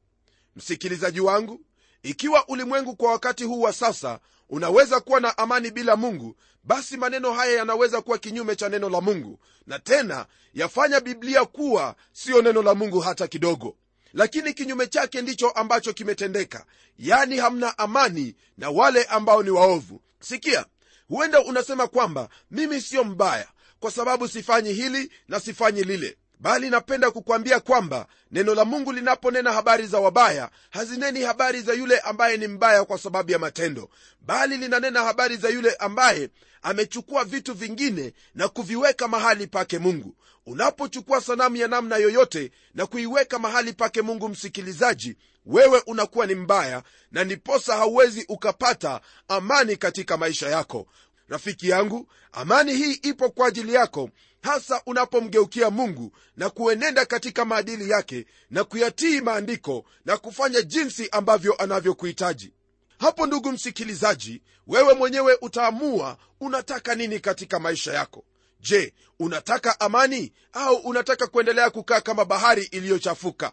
Msikilizaji 0.56 1.20
wangu 1.20 1.62
ikiwa 2.04 2.48
ulimwengu 2.48 2.96
kwa 2.96 3.12
wakati 3.12 3.44
huu 3.44 3.62
wa 3.62 3.74
sasa 3.74 4.20
unaweza 4.50 5.00
kuwa 5.00 5.20
na 5.20 5.38
amani 5.38 5.72
bila 5.72 5.96
mungu 5.96 6.36
basi 6.64 6.98
maneno 6.98 7.34
haya 7.34 7.58
yanaweza 7.58 8.02
kuwa 8.02 8.18
kinyume 8.18 8.56
cha 8.56 8.70
neno 8.70 8.90
la 8.90 9.02
mungu. 9.02 9.40
Na 9.68 9.80
tena 9.80 10.26
yafanya 10.54 11.00
biblia 11.00 11.46
kuwa 11.46 11.96
siyo 12.14 12.42
neno 12.42 12.62
la 12.64 12.76
mungu 12.76 13.00
hata 13.00 13.28
kidogo. 13.28 13.76
Lakini 14.14 14.54
kinyume 14.54 14.88
chake 14.88 15.22
ndicho 15.22 15.50
ambacho 15.50 15.94
kimetendeka. 15.94 16.66
Yani 16.98 17.38
hamna 17.38 17.78
amani 17.78 18.36
na 18.58 18.70
wale 18.70 19.04
ambao 19.04 19.44
ni 19.44 19.50
waovu. 19.50 20.02
Sikia 20.20 20.66
huenda 21.08 21.42
unasema 21.44 21.88
kwamba 21.88 22.30
mimi 22.52 22.82
siyo 22.82 23.04
mbaya 23.04 23.48
kwa 23.80 23.92
sababu 23.92 24.28
sifanyi 24.28 24.74
hili 24.74 25.12
na 25.28 25.40
sifanyi 25.40 25.84
lile 25.84 26.18
bali 26.42 26.70
napenda 26.70 27.12
kukwambia 27.12 27.60
kwamba 27.60 28.08
neno 28.32 28.56
la 28.56 28.66
mungu 28.66 28.92
linaponena 28.92 29.54
habari 29.54 29.88
za 29.88 30.00
wabaya 30.00 30.50
hazineni 30.70 31.22
habari 31.22 31.62
za 31.62 31.74
yule 31.74 32.00
ambaye 32.00 32.38
ni 32.38 32.48
mbaya 32.48 32.86
kwa 32.86 32.98
sababu 32.98 33.32
ya 33.32 33.40
matendo 33.40 33.90
bali 34.22 34.58
linanena 34.58 35.04
habari 35.04 35.38
za 35.38 35.50
yule 35.50 35.74
ambaye 35.76 36.30
amechukua 36.62 37.24
vitu 37.26 37.54
vingine 37.54 38.14
na 38.36 38.48
kuviweka 38.48 39.08
mahali 39.08 39.48
pake 39.48 39.80
mungu. 39.80 40.16
Unapochukua 40.46 41.22
sanamu 41.22 41.56
ya 41.56 41.68
namna 41.68 41.98
yoyote 41.98 42.52
na 42.74 42.86
kuiweka 42.86 43.40
mahali 43.40 43.74
pake 43.74 44.02
mungu 44.02 44.30
msikilizaji 44.30 45.16
wewe 45.46 45.82
unakuwa 45.88 46.26
ni 46.26 46.36
mbaya 46.36 46.84
na 47.12 47.24
niposa 47.24 47.76
hauwezi 47.78 48.26
ukapata 48.30 49.02
amani 49.28 49.76
katika 49.78 50.18
maisha 50.18 50.50
yako. 50.50 50.88
Rafiki 51.30 51.70
yangu 51.70 52.08
amani 52.32 52.74
hii 52.76 52.94
ipo 52.94 53.30
kwa 53.30 53.48
ajili 53.48 53.74
yako 53.74 54.10
hasa 54.42 54.82
unapomgeukia 54.86 55.70
mungu 55.70 56.12
na 56.38 56.50
kuenenda 56.50 57.06
katika 57.06 57.46
maadili 57.46 57.90
yake 57.90 58.26
na 58.50 58.64
kuyatii 58.64 59.22
maandiko 59.22 59.86
na 60.06 60.18
kufanya 60.18 60.62
jinsi 60.62 61.10
ambavyo 61.12 61.54
anavyokuhitaji. 61.56 62.54
Hapo 63.00 63.28
ndugu 63.28 63.52
msikilizaji 63.52 64.42
wewe 64.68 64.94
mwenyewe 64.94 65.38
utaamua 65.42 66.18
unataka 66.40 66.96
nini 66.96 67.20
katika 67.20 67.60
maisha 67.60 67.94
yako. 67.94 68.24
Je 68.60 68.94
unataka 69.20 69.80
amani 69.80 70.34
au 70.54 70.76
unataka 70.76 71.28
kuendelea 71.28 71.70
kukaa 71.70 72.02
kama 72.02 72.26
bahari 72.26 72.64
iliyochafuka? 72.64 73.52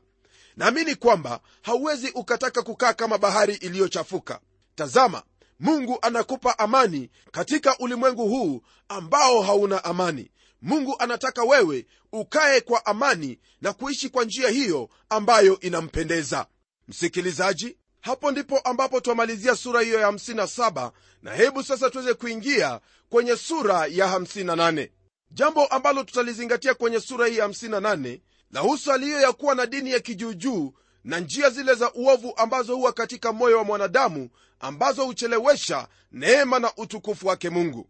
Naamini 0.57 0.95
kwamba 0.95 1.41
hauwezi 1.63 2.11
ukataka 2.15 2.63
kukaa 2.63 2.93
kama 2.93 3.19
bahari 3.19 3.55
iliyochafuka. 3.55 4.41
Tazama 4.75 5.23
mungu 5.61 5.99
anakupa 6.03 6.59
amani 6.59 7.11
katika 7.33 7.79
ulimwengu 7.79 8.29
huu 8.29 8.63
ambao 8.89 9.43
hauna 9.43 9.85
amani 9.85 10.31
mungu 10.63 10.97
anataka 10.99 11.43
wewe 11.45 11.87
ukae 12.13 12.61
kwa 12.61 12.87
amani 12.87 13.39
na 13.61 13.73
kuishi 13.73 14.09
kwa 14.09 14.25
njia 14.25 14.49
hiyo 14.49 14.89
ambayo 15.09 15.61
inampendeza. 15.61 16.47
Msikilizaji 16.89 17.77
hapo 18.01 18.31
ndipo 18.31 18.59
ambapo 18.59 19.01
twamalizia 19.01 19.57
sura 19.57 19.81
hiyo 19.81 20.01
ya 20.01 20.11
57 20.11 20.91
na 21.23 21.35
hebu 21.35 21.63
sasa 21.63 21.91
tuweze 21.91 22.15
kuingia 22.15 22.81
kwenye 23.09 23.37
sura 23.37 23.87
ya 23.87 24.19
58 24.19 24.89
jambo 25.31 25.67
ambalo 25.67 26.05
tutalizingatia 26.05 26.75
kwenye 26.75 27.01
sura 27.01 27.27
hii 27.27 27.37
ya 27.37 27.47
58 27.47 28.21
lahusu 28.51 28.93
aliyo 28.93 29.21
ya 29.21 29.33
kuwa 29.33 29.55
na 29.55 29.67
dini 29.67 29.91
ya 29.91 30.01
kijuujuu 30.01 30.75
na 31.05 31.21
njia 31.21 31.51
zile 31.51 31.75
za 31.75 31.93
uovu 31.93 32.33
ambazo 32.37 32.77
huwa 32.77 32.93
katika 32.93 33.33
moyo 33.33 33.59
wa 33.59 33.65
mwanadamu 33.65 34.31
ambazo 34.61 35.05
huchelewesha 35.05 35.89
neema 36.13 36.59
na 36.59 36.73
utukufu 36.77 37.27
wake 37.27 37.51
mungu. 37.51 37.89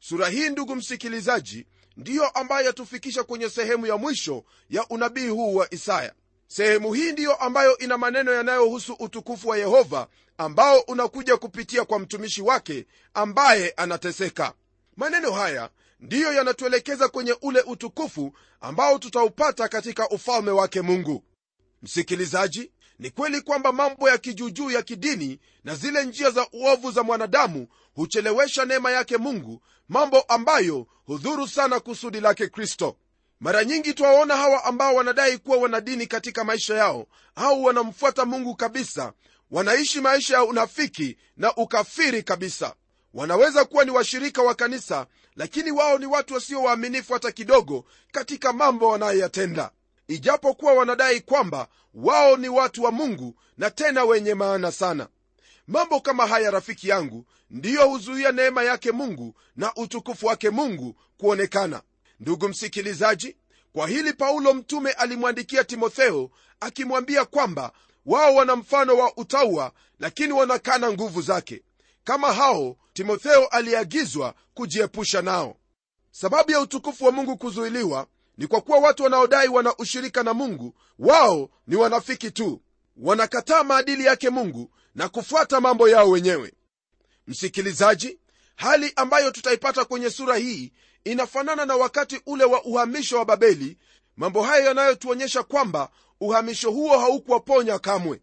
Sura 0.00 0.28
hii 0.28 0.48
ndugu 0.48 0.76
msikilizaji 0.76 1.66
ndiyo 1.98 2.28
ambayo 2.28 2.66
yatufikisha 2.66 3.24
kwenye 3.24 3.50
sehemu 3.50 3.86
ya 3.86 3.96
mwisho 3.96 4.44
ya 4.70 4.86
unabii 4.88 5.28
huu 5.28 5.54
wa 5.54 5.74
isaya. 5.74 6.12
Sehemu 6.46 6.92
hii 6.92 7.12
ndiyo 7.12 7.34
ambayo 7.34 7.78
ina 7.78 7.98
maneno 7.98 8.32
yanayohusu 8.32 8.92
utukufu 8.92 9.48
wa 9.48 9.58
yehova 9.58 10.08
ambao 10.38 10.78
unakuja 10.80 11.36
kupitia 11.36 11.84
kwa 11.84 11.98
mtumishi 11.98 12.42
wake 12.42 12.86
ambaye 13.14 13.70
anateseka. 13.76 14.52
Maneno 14.96 15.32
haya 15.32 15.70
ndiyo 16.00 16.32
yanatuelekeza 16.32 17.08
kwenye 17.08 17.36
ule 17.42 17.60
utukufu 17.60 18.32
ambao 18.60 18.98
tutaupata 18.98 19.68
katika 19.68 20.08
ufalme 20.08 20.50
wake 20.50 20.80
mungu. 20.80 21.24
Msikilizaji 21.82 22.72
ni 22.98 23.10
kweli 23.10 23.40
kwamba 23.40 23.72
mambo 23.72 24.08
ya 24.08 24.18
kijuujuu 24.18 24.70
ya 24.70 24.82
kidini 24.82 25.38
na 25.64 25.74
zile 25.74 26.04
njia 26.04 26.30
za 26.30 26.46
uovu 26.52 26.90
za 26.90 27.02
mwanadamu 27.02 27.68
huchelewesha 27.94 28.64
neema 28.64 28.90
yake 28.90 29.16
mungu 29.16 29.62
mambo 29.88 30.20
ambayo 30.20 30.86
hudhuru 31.06 31.48
sana 31.48 31.80
kusudi 31.80 32.20
lake 32.20 32.48
kristo. 32.48 32.96
Mara 33.40 33.64
nyingi 33.64 33.94
twawaona 33.94 34.36
hawa 34.36 34.64
ambao 34.64 34.94
wanadai 34.94 35.38
kuwa 35.38 35.56
wanadini 35.56 36.06
katika 36.06 36.44
maisha 36.44 36.74
yao 36.74 37.06
au 37.34 37.64
wanamfuata 37.64 38.24
mungu 38.24 38.54
kabisa 38.56 39.12
wanaishi 39.50 40.00
maisha 40.00 40.34
ya 40.36 40.44
unafiki 40.44 41.16
na 41.36 41.54
ukafiri 41.56 42.22
kabisa. 42.22 42.74
Wanaweza 43.14 43.64
kuwa 43.64 43.84
ni 43.84 43.90
washirika 43.90 44.42
wa 44.42 44.54
kanisa 44.54 45.06
lakini 45.36 45.70
wao 45.70 45.98
ni 45.98 46.06
watu 46.06 46.34
wasio 46.34 46.62
waaminifu 46.62 47.12
hata 47.12 47.32
kidogo 47.32 47.84
katika 48.12 48.52
mambo 48.52 48.88
wanayoyatenda. 48.88 49.70
Ijapokuwa 50.08 50.72
wanadai 50.72 51.20
kwamba 51.20 51.68
wao 51.94 52.36
ni 52.36 52.48
watu 52.48 52.82
wa 52.82 52.92
mungu 52.92 53.34
na 53.58 53.70
tena 53.70 54.04
wenye 54.04 54.34
maana 54.34 54.72
sana 54.72 55.08
mambo 55.68 56.00
kama 56.00 56.26
haya 56.26 56.50
rafiki 56.50 56.88
yangu 56.88 57.24
ndiyo 57.50 57.88
huzuia 57.88 58.32
neema 58.32 58.62
yake 58.64 58.92
mungu 58.92 59.34
na 59.56 59.74
utukufu 59.74 60.26
wake 60.26 60.50
mungu 60.50 60.94
kuonekana. 61.18 61.82
Ndugu 62.20 62.48
msikilizaji 62.48 63.36
kwa 63.72 63.88
hili 63.88 64.12
paulo 64.12 64.54
mtume 64.54 64.90
alimwandikia 64.92 65.64
timotheo 65.64 66.30
akimwambia 66.60 67.24
kwamba 67.24 67.72
wao 68.06 68.34
wana 68.34 68.56
mfano 68.56 68.96
wa 68.96 69.16
utaua 69.16 69.72
lakini 69.98 70.32
wanakana 70.32 70.92
nguvu 70.92 71.22
zake. 71.22 71.62
Kama 72.04 72.32
hao 72.32 72.76
timotheo 72.92 73.46
aliagizwa 73.46 74.34
kujiepusha 74.54 75.22
nao. 75.22 75.56
Sababu 76.10 76.50
ya 76.50 76.60
utukufu 76.60 77.04
wa 77.04 77.12
mungu 77.12 77.36
kuzuiliwa 77.36 78.06
ni 78.38 78.46
kwa 78.46 78.60
kuwa 78.60 78.78
watu 78.78 79.02
wanaodai 79.02 79.48
wana 79.48 79.76
ushirika 79.76 80.22
na 80.22 80.34
mungu 80.34 80.74
wao 80.98 81.50
ni 81.66 81.76
wanafiki 81.76 82.30
tu. 82.30 82.62
Wanakataa 82.96 83.64
maadili 83.64 84.04
yake 84.04 84.30
mungu 84.30 84.70
na 84.98 85.08
kufuata 85.08 85.60
mambo 85.60 85.88
yao 85.88 86.10
wenyewe. 86.10 86.52
Msikilizaji 87.26 88.18
hali 88.56 88.92
ambayo 88.96 89.30
tutaipata 89.30 89.84
kwenye 89.84 90.10
sura 90.10 90.36
hii 90.36 90.72
inafanana 91.04 91.64
na 91.64 91.76
wakati 91.76 92.20
ule 92.26 92.44
wa 92.44 92.64
uhamisho 92.64 93.18
wa 93.18 93.24
babeli. 93.24 93.78
Mambo 94.16 94.42
hayo 94.42 94.64
yanayotuonyesha 94.64 95.42
kwamba 95.42 95.90
uhamisho 96.20 96.70
huo 96.70 96.98
haukuwaponya 96.98 97.78
kamwe. 97.78 98.20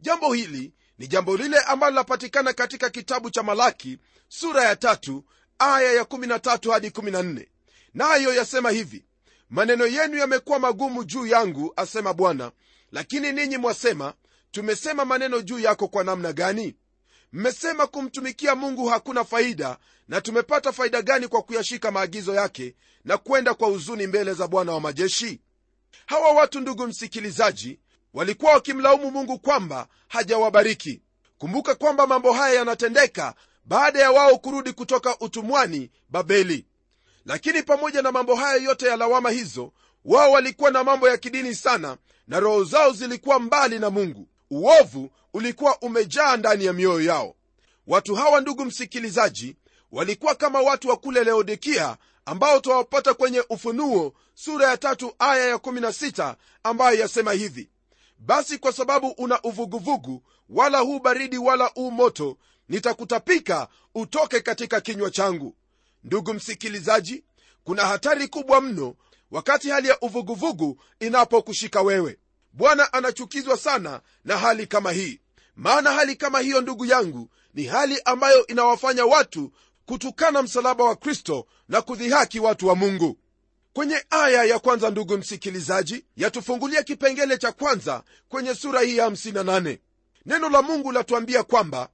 Jambo 0.00 0.32
hili 0.32 0.72
ni 0.98 1.06
jambo 1.06 1.36
lile 1.36 1.58
ambalo 1.58 1.90
linapatikana 1.90 2.52
katika 2.52 2.90
kitabu 2.90 3.30
cha 3.30 3.42
malaki 3.42 3.98
sura 4.28 4.64
ya 4.64 4.76
tatu 4.76 5.24
aya 5.58 5.92
ya 5.92 6.02
13 6.02 6.72
hadi 6.72 6.88
14 6.88 7.46
nayo 7.94 8.34
yasema 8.34 8.70
hivi 8.70 9.04
maneno 9.50 9.86
yenu 9.86 10.16
yamekuwa 10.18 10.58
magumu 10.58 11.04
juu 11.04 11.26
yangu 11.26 11.72
asema 11.76 12.14
bwana 12.14 12.52
lakini 12.92 13.32
ninyi 13.32 13.56
mwasema 13.56 14.14
tumesema 14.52 15.04
maneno 15.04 15.40
juu 15.40 15.58
yako 15.58 15.88
kwa 15.88 16.04
namna 16.04 16.32
gani? 16.32 16.74
Mmesema 17.32 17.86
kumtumikia 17.86 18.54
mungu 18.54 18.86
hakuna 18.88 19.24
faida 19.24 19.76
na 20.08 20.20
tumepata 20.20 20.72
faida 20.72 21.02
gani 21.02 21.28
kwa 21.28 21.42
kuyashika 21.42 21.90
maagizo 21.90 22.34
yake 22.34 22.74
na 23.04 23.18
kwenda 23.18 23.54
kwa 23.54 23.68
huzuni 23.68 24.06
mbele 24.06 24.34
za 24.34 24.48
bwana 24.48 24.72
wa 24.72 24.80
majeshi? 24.80 25.40
Hawa 26.06 26.30
watu 26.32 26.60
ndugu 26.60 26.86
msikilizaji 26.86 27.78
walikuwa 28.14 28.52
wakimlaumu 28.52 29.10
mungu 29.10 29.38
kwamba 29.38 29.88
hajawabariki. 30.08 31.02
Kumbuka 31.38 31.74
kwamba 31.74 32.06
mambo 32.06 32.32
haya 32.32 32.54
yanatendeka 32.54 33.34
baada 33.64 33.98
ya 34.00 34.10
wao 34.12 34.38
kurudi 34.38 34.72
kutoka 34.72 35.18
utumwani 35.18 35.90
babeli. 36.08 36.66
Lakini 37.26 37.62
pamoja 37.62 38.02
na 38.02 38.12
mambo 38.12 38.34
haya 38.34 38.62
yote 38.62 38.86
ya 38.86 38.96
lawama 38.96 39.30
hizo 39.30 39.72
wao 40.04 40.32
walikuwa 40.32 40.70
na 40.70 40.84
mambo 40.84 41.08
ya 41.08 41.16
kidini 41.16 41.54
sana 41.54 41.96
na 42.28 42.40
roho 42.40 42.64
zao 42.64 42.92
zilikuwa 42.92 43.38
mbali 43.38 43.78
na 43.78 43.90
mungu 43.90 44.28
uovu 44.52 45.10
ulikuwa 45.34 45.78
umejaa 45.80 46.36
ndani 46.36 46.64
ya 46.64 46.72
mioyo 46.72 47.00
yao. 47.00 47.34
Watu 47.86 48.14
hawa 48.14 48.40
ndugu 48.40 48.64
msikilizaji 48.64 49.56
walikuwa 49.92 50.34
kama 50.34 50.60
watu 50.60 50.88
wa 50.88 50.96
kule 50.96 51.24
laodikia 51.24 51.96
ambao 52.24 52.60
twawapata 52.60 53.14
kwenye 53.14 53.44
ufunuo 53.50 54.12
sura 54.34 54.68
ya 54.68 54.76
tatu 54.76 55.14
aya 55.18 55.46
ya 55.48 55.56
16 55.56 56.34
ambayo 56.62 56.98
yasema 56.98 57.32
hivi. 57.32 57.70
Basi 58.18 58.58
kwa 58.58 58.72
sababu 58.72 59.08
una 59.08 59.42
uvuguvugu 59.42 60.22
wala 60.48 60.78
huu 60.78 60.98
baridi 61.00 61.38
wala 61.38 61.66
huu 61.66 61.90
moto 61.90 62.36
nitakutapika 62.68 63.68
utoke 63.94 64.40
katika 64.40 64.80
kinywa 64.80 65.10
changu. 65.10 65.56
Ndugu 66.04 66.34
msikilizaji 66.34 67.24
kuna 67.64 67.86
hatari 67.86 68.28
kubwa 68.28 68.60
mno 68.60 68.94
wakati 69.30 69.70
hali 69.70 69.88
ya 69.88 70.00
uvuguvugu 70.00 70.80
inapokushika 71.00 71.82
wewe 71.82 72.18
bwana 72.52 72.92
anachukizwa 72.92 73.56
sana 73.56 74.00
na 74.24 74.38
hali 74.38 74.66
kama 74.66 74.92
hii. 74.92 75.20
Maana 75.56 75.92
hali 75.92 76.16
kama 76.16 76.40
hiyo 76.40 76.60
ndugu 76.60 76.84
yangu 76.84 77.28
ni 77.54 77.64
hali 77.64 78.00
ambayo 78.04 78.46
inawafanya 78.46 79.04
watu 79.06 79.52
kutukana 79.86 80.42
msalaba 80.42 80.84
wa 80.84 80.96
kristo 80.96 81.46
na 81.68 81.82
kudhihaki 81.82 82.40
watu 82.40 82.66
wa 82.66 82.74
mungu. 82.76 83.18
Kwenye 83.72 84.04
aya 84.10 84.44
ya 84.44 84.58
kwanza 84.58 84.90
ndugu 84.90 85.18
msikilizaji 85.18 86.04
yatufungulia 86.16 86.82
kipengele 86.82 87.38
cha 87.38 87.52
kwanza 87.52 88.02
kwenye 88.28 88.54
sura 88.54 88.80
hii 88.80 88.96
ya 88.96 89.08
58 89.08 89.78
neno 90.26 90.48
la 90.48 90.62
mungu 90.62 90.92
latuambia 90.92 91.42
kwamba 91.42 91.88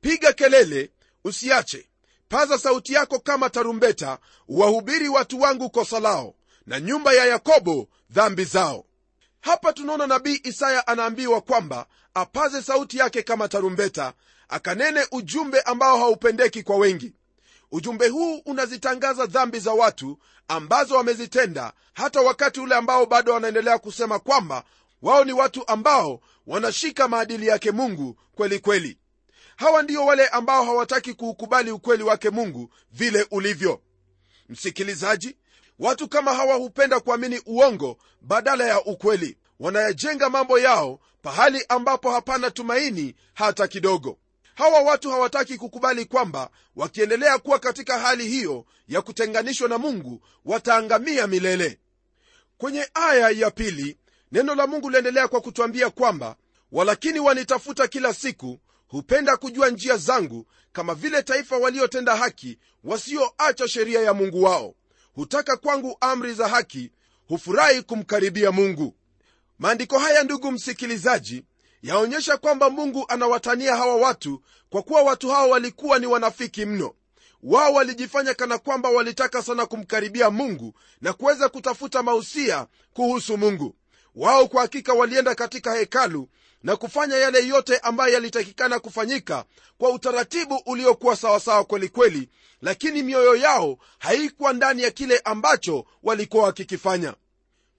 piga 0.00 0.32
kelele 0.32 0.90
usiache. 1.24 1.88
Paza 2.28 2.58
sauti 2.58 2.92
yako 2.92 3.18
kama 3.18 3.50
tarumbeta 3.50 4.18
wahubiri 4.48 5.08
watu 5.08 5.40
wangu 5.40 5.70
kosa 5.70 6.00
lao 6.00 6.34
na 6.66 6.80
nyumba 6.80 7.12
ya 7.12 7.24
yakobo 7.24 7.88
dhambi 8.10 8.44
zao 8.44 8.84
hapa 9.44 9.72
tunaona 9.72 10.06
nabii 10.06 10.40
isaya 10.44 10.86
anaambiwa 10.86 11.40
kwamba 11.40 11.86
apaze 12.14 12.62
sauti 12.62 12.98
yake 12.98 13.22
kama 13.22 13.48
tarumbeta 13.48 14.12
akanene 14.48 15.06
ujumbe 15.12 15.60
ambao 15.60 15.98
haupendeki 15.98 16.62
kwa 16.62 16.76
wengi. 16.76 17.12
Ujumbe 17.72 18.08
huu 18.08 18.36
unazitangaza 18.38 19.26
dhambi 19.26 19.58
za 19.58 19.72
watu 19.72 20.18
ambazo 20.48 20.94
wamezitenda 20.96 21.72
hata 21.92 22.20
wakati 22.20 22.60
ule 22.60 22.74
ambao 22.74 23.06
bado 23.06 23.32
wanaendelea 23.32 23.78
kusema 23.78 24.18
kwamba 24.18 24.64
wao 25.02 25.24
ni 25.24 25.32
watu 25.32 25.68
ambao 25.68 26.20
wanashika 26.46 27.08
maadili 27.08 27.46
yake 27.46 27.70
mungu 27.70 28.18
kweli 28.34 28.58
kweli. 28.58 28.98
Hawa 29.56 29.82
ndio 29.82 30.06
wale 30.06 30.28
ambao 30.28 30.64
hawataki 30.64 31.14
kuukubali 31.14 31.70
ukweli 31.70 32.02
wake 32.02 32.30
mungu 32.30 32.70
vile 32.92 33.26
ulivyo. 33.30 33.80
Msikilizaji 34.48 35.36
watu 35.78 36.08
kama 36.08 36.34
hawa 36.34 36.54
hupenda 36.54 37.00
kuamini 37.00 37.40
uongo 37.46 37.98
badala 38.20 38.66
ya 38.66 38.84
ukweli. 38.84 39.38
Wanayajenga 39.60 40.30
mambo 40.30 40.58
yao 40.58 41.00
pahali 41.22 41.64
ambapo 41.68 42.10
hapana 42.10 42.50
tumaini 42.50 43.14
hata 43.34 43.68
kidogo. 43.68 44.18
Hawa 44.54 44.80
watu 44.80 45.10
hawataki 45.10 45.58
kukubali 45.58 46.04
kwamba 46.04 46.50
wakiendelea 46.76 47.38
kuwa 47.38 47.58
katika 47.58 47.98
hali 47.98 48.28
hiyo 48.28 48.64
ya 48.88 49.02
kutenganishwa 49.02 49.68
na 49.68 49.78
mungu 49.78 50.20
wataangamia 50.44 51.26
milele. 51.26 51.78
Kwenye 52.58 52.88
aya 52.94 53.30
ya 53.30 53.50
pili 53.50 53.98
neno 54.32 54.54
la 54.54 54.66
mungu 54.66 54.90
liendelea 54.90 55.28
kwa 55.28 55.40
kutwambia 55.40 55.90
kwamba 55.90 56.36
walakini 56.72 57.20
wanitafuta 57.20 57.88
kila 57.88 58.14
siku 58.14 58.58
hupenda 58.88 59.36
kujua 59.36 59.70
njia 59.70 59.96
zangu 59.96 60.46
kama 60.72 60.94
vile 60.94 61.22
taifa 61.22 61.56
waliotenda 61.56 62.16
haki 62.16 62.58
wasioacha 62.84 63.68
sheria 63.68 64.00
ya 64.00 64.14
mungu 64.14 64.42
wao 64.42 64.74
hutaka 65.14 65.56
kwangu 65.56 65.96
amri 66.00 66.34
za 66.34 66.48
haki 66.48 66.90
hufurahi 67.28 67.82
kumkaribia 67.82 68.52
mungu. 68.52 68.94
Maandiko 69.58 69.98
haya 69.98 70.22
ndugu 70.22 70.52
msikilizaji 70.52 71.44
yaonyesha 71.82 72.36
kwamba 72.36 72.70
mungu 72.70 73.04
anawatania 73.08 73.76
hawa 73.76 73.96
watu 73.96 74.42
kwa 74.70 74.82
kuwa 74.82 75.02
watu 75.02 75.28
hawa 75.30 75.46
walikuwa 75.46 75.98
ni 75.98 76.06
wanafiki 76.06 76.64
mno. 76.66 76.94
Wao 77.42 77.72
walijifanya 77.72 78.34
kana 78.34 78.58
kwamba 78.58 78.88
walitaka 78.88 79.42
sana 79.42 79.66
kumkaribia 79.66 80.30
mungu 80.30 80.74
na 81.00 81.12
kuweza 81.12 81.48
kutafuta 81.48 82.02
mausia 82.02 82.66
kuhusu 82.92 83.36
mungu. 83.38 83.76
Wao 84.14 84.48
kwa 84.48 84.62
hakika 84.62 84.92
walienda 84.92 85.34
katika 85.34 85.74
hekalu 85.74 86.28
na 86.64 86.76
kufanya 86.76 87.16
yale 87.16 87.46
yote 87.46 87.78
ambayo 87.78 88.12
yalitakikana 88.14 88.78
kufanyika 88.80 89.44
kwa 89.78 89.90
utaratibu 89.90 90.62
uliokuwa 90.66 91.16
sawasawa 91.16 91.64
kwelikweli 91.64 92.28
lakini 92.62 93.02
mioyo 93.02 93.36
yao 93.36 93.78
haikuwa 93.98 94.52
ndani 94.52 94.82
ya 94.82 94.90
kile 94.90 95.18
ambacho 95.18 95.84
walikuwa 96.02 96.44
wakikifanya. 96.44 97.14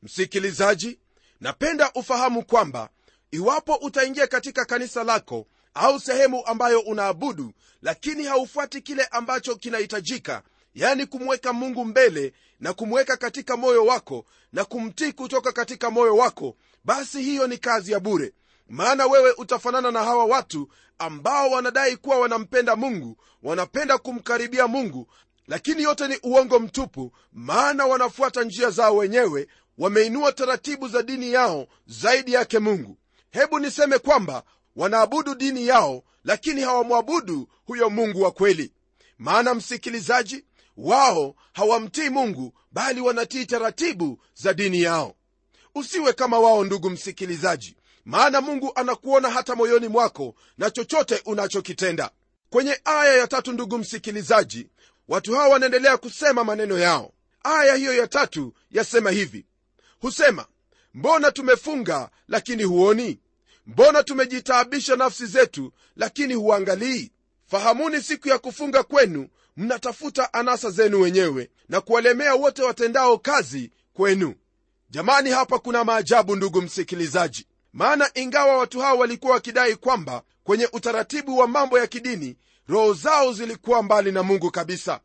Msikilizaji 0.03 0.99
napenda 1.41 1.91
ufahamu 1.95 2.45
kwamba 2.45 2.89
iwapo 3.31 3.75
utaingia 3.75 4.27
katika 4.27 4.65
kanisa 4.65 5.03
lako 5.03 5.47
au 5.73 5.99
sehemu 5.99 6.45
ambayo 6.45 6.79
unaabudu 6.79 7.51
lakini 7.81 8.23
haufuati 8.23 8.81
kile 8.81 9.05
ambacho 9.05 9.55
kinahitajika 9.55 10.43
yani 10.75 11.05
kumweka 11.05 11.53
mungu 11.53 11.85
mbele 11.85 12.33
na 12.59 12.73
kumweka 12.73 13.17
katika 13.17 13.57
moyo 13.57 13.85
wako 13.85 14.25
na 14.53 14.65
kumtii 14.65 15.11
kutoka 15.11 15.51
katika 15.51 15.91
moyo 15.91 16.15
wako 16.15 16.55
basi 16.83 17.21
hiyo 17.23 17.47
ni 17.47 17.57
kazi 17.57 17.91
ya 17.91 17.99
bure 17.99 18.33
maana 18.67 19.05
wewe 19.07 19.31
utafanana 19.31 19.91
na 19.91 20.03
hawa 20.03 20.25
watu 20.25 20.69
ambao 20.97 21.49
wanadai 21.51 21.97
kuwa 21.97 22.19
wanampenda 22.19 22.75
mungu 22.75 23.17
wanapenda 23.43 23.97
kumkaribia 23.97 24.67
mungu 24.67 25.07
lakini 25.47 25.83
yote 25.83 26.07
ni 26.07 26.17
uongo 26.23 26.59
mtupu 26.59 27.11
maana 27.33 27.85
wanafuata 27.85 28.43
njia 28.43 28.69
zao 28.69 28.95
wenyewe 28.95 29.47
wameinua 29.77 30.31
taratibu 30.31 30.87
za 30.87 31.03
dini 31.03 31.31
yao 31.31 31.67
zaidi 31.87 32.33
yake 32.33 32.59
mungu. 32.59 32.97
Hebu 33.31 33.59
niseme 33.59 33.97
kwamba 33.99 34.43
wanaabudu 34.75 35.35
dini 35.35 35.67
yao 35.67 36.03
lakini 36.23 36.61
hawamwabudu 36.61 37.47
huyo 37.65 37.89
mungu 37.89 38.21
wa 38.21 38.31
kweli. 38.31 38.73
Maana 39.17 39.53
msikilizaji 39.53 40.45
wao 40.77 41.35
hawamtii 41.53 42.09
mungu 42.09 42.53
bali 42.71 43.01
wanatii 43.01 43.45
taratibu 43.45 44.19
za 44.33 44.53
dini 44.53 44.81
yao. 44.81 45.15
Usiwe 45.75 46.13
kama 46.13 46.39
wao 46.39 46.63
ndugu 46.63 46.89
msikilizaji 46.89 47.75
maana 48.05 48.41
mungu 48.41 48.71
anakuona 48.75 49.29
hata 49.29 49.55
moyoni 49.55 49.87
mwako 49.87 50.35
na 50.57 50.71
chochote 50.71 51.21
unachokitenda. 51.25 52.09
Kwenye 52.49 52.79
aya 52.85 53.13
ya 53.17 53.27
tatu 53.27 53.51
ndugu 53.51 53.77
msikilizaji 53.77 54.69
watu 55.07 55.33
hawa 55.33 55.47
wanaendelea 55.47 55.97
kusema 55.97 56.43
maneno 56.43 56.79
yao. 56.79 57.13
Aya 57.43 57.75
hiyo 57.75 57.93
ya 57.93 58.07
tatu 58.07 58.53
yasema 58.71 59.11
hivi. 59.11 59.45
Husema 60.01 60.45
mbona 60.93 61.31
tumefunga 61.31 62.09
lakini 62.27 62.63
huoni? 62.63 63.19
Mbona 63.67 64.03
tumejitaabisha 64.03 64.95
nafsi 64.95 65.25
zetu 65.25 65.71
lakini 65.95 66.33
huangalii? 66.33 67.11
Fahamuni 67.47 68.01
siku 68.01 68.29
ya 68.29 68.37
kufunga 68.39 68.83
kwenu 68.83 69.27
mnatafuta 69.57 70.33
anasa 70.33 70.69
zenu 70.69 71.01
wenyewe 71.01 71.49
na 71.69 71.81
kuwalemea 71.81 72.35
wote 72.35 72.63
watendao 72.63 73.17
kazi 73.17 73.71
kwenu. 73.93 74.35
Jamani 74.89 75.29
hapa 75.29 75.59
kuna 75.59 75.83
maajabu 75.83 76.35
ndugu 76.35 76.61
msikilizaji 76.61 77.47
maana 77.75 78.09
ingawa 78.13 78.57
watu 78.57 78.79
hao 78.79 78.97
walikuwa 78.97 79.33
wakidai 79.33 79.75
kwamba 79.75 80.21
kwenye 80.43 80.69
utaratibu 80.73 81.37
wa 81.37 81.47
mambo 81.47 81.79
ya 81.79 81.87
kidini 81.87 82.37
roho 82.67 82.93
zao 82.93 83.33
zilikuwa 83.33 83.83
mbali 83.83 84.11
na 84.11 84.23
mungu 84.23 84.51
kabisa. 84.51 84.99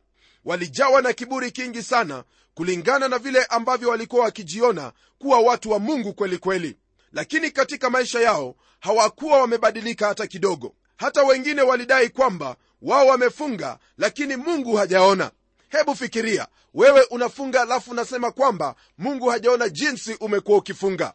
Walijawa 0.45 1.01
na 1.01 1.13
kiburi 1.13 1.51
kingi 1.51 1.83
sana 1.83 2.23
kulingana 2.53 3.07
na 3.07 3.17
vile 3.17 3.43
ambavyo 3.45 3.89
walikuwa 3.89 4.23
wakijiona 4.25 4.91
kuwa 5.19 5.39
watu 5.39 5.71
wa 5.71 5.79
mungu 5.79 6.13
kweli 6.13 6.37
kweli. 6.37 6.77
Lakini 7.13 7.51
katika 7.51 7.89
maisha 7.89 8.19
yao 8.19 8.55
hawakuwa 8.79 9.39
wamebadilika 9.41 10.07
hata 10.07 10.27
kidogo. 10.27 10.75
Hata 10.97 11.23
wengine 11.23 11.61
walidai 11.61 12.09
kwamba 12.09 12.55
wao 12.81 13.07
wamefunga 13.07 13.77
lakini 13.97 14.35
mungu 14.35 14.75
hajaona. 14.75 15.31
Hebu 15.69 15.95
fikiria 15.95 16.47
wewe 16.73 17.01
unafunga 17.01 17.61
alafu 17.61 17.91
unasema 17.91 18.31
kwamba 18.31 18.75
mungu 18.97 19.29
hajaona 19.29 19.69
jinsi 19.69 20.17
umekuwa 20.19 20.57
ukifunga 20.57 21.13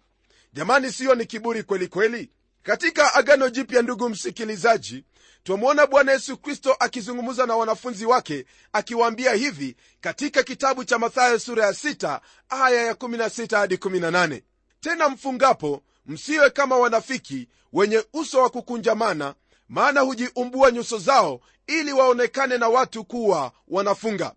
jamani 0.56 0.92
siyo 0.92 1.14
ni 1.14 1.26
kiburi 1.26 1.62
kweli 1.62 1.88
kweli? 1.88 2.30
Katika 2.62 3.14
agano 3.14 3.48
jipya 3.50 3.82
ndugu 3.82 4.08
msikilizaji 4.08 5.04
twamwona 5.44 5.86
bwana 5.86 6.12
yesu 6.12 6.36
kristo 6.36 6.76
akizungumza 6.80 7.46
na 7.46 7.56
wanafunzi 7.56 8.06
wake 8.06 8.46
akiwaambia 8.72 9.32
hivi 9.32 9.76
katika 10.00 10.42
kitabu 10.42 10.84
cha 10.84 10.98
mathayo 10.98 11.38
sura 11.38 11.66
ya 11.66 11.72
6 11.72 12.20
aya 12.48 12.82
ya 12.86 12.92
16 12.92 13.56
hadi 13.56 13.74
18 13.76 14.42
tena 14.80 15.08
mfungapo 15.08 15.82
msiwe 16.06 16.50
kama 16.50 16.76
wanafiki 16.76 17.48
wenye 17.72 18.04
uso 18.12 18.42
wa 18.42 18.50
kukunjamana 18.50 19.34
maana 19.68 20.00
hujiumbua 20.00 20.70
nyuso 20.70 20.98
zao 20.98 21.40
ili 21.66 21.92
waonekane 21.92 22.58
na 22.58 22.68
watu 22.68 23.04
kuwa 23.04 23.52
wanafunga. 23.68 24.34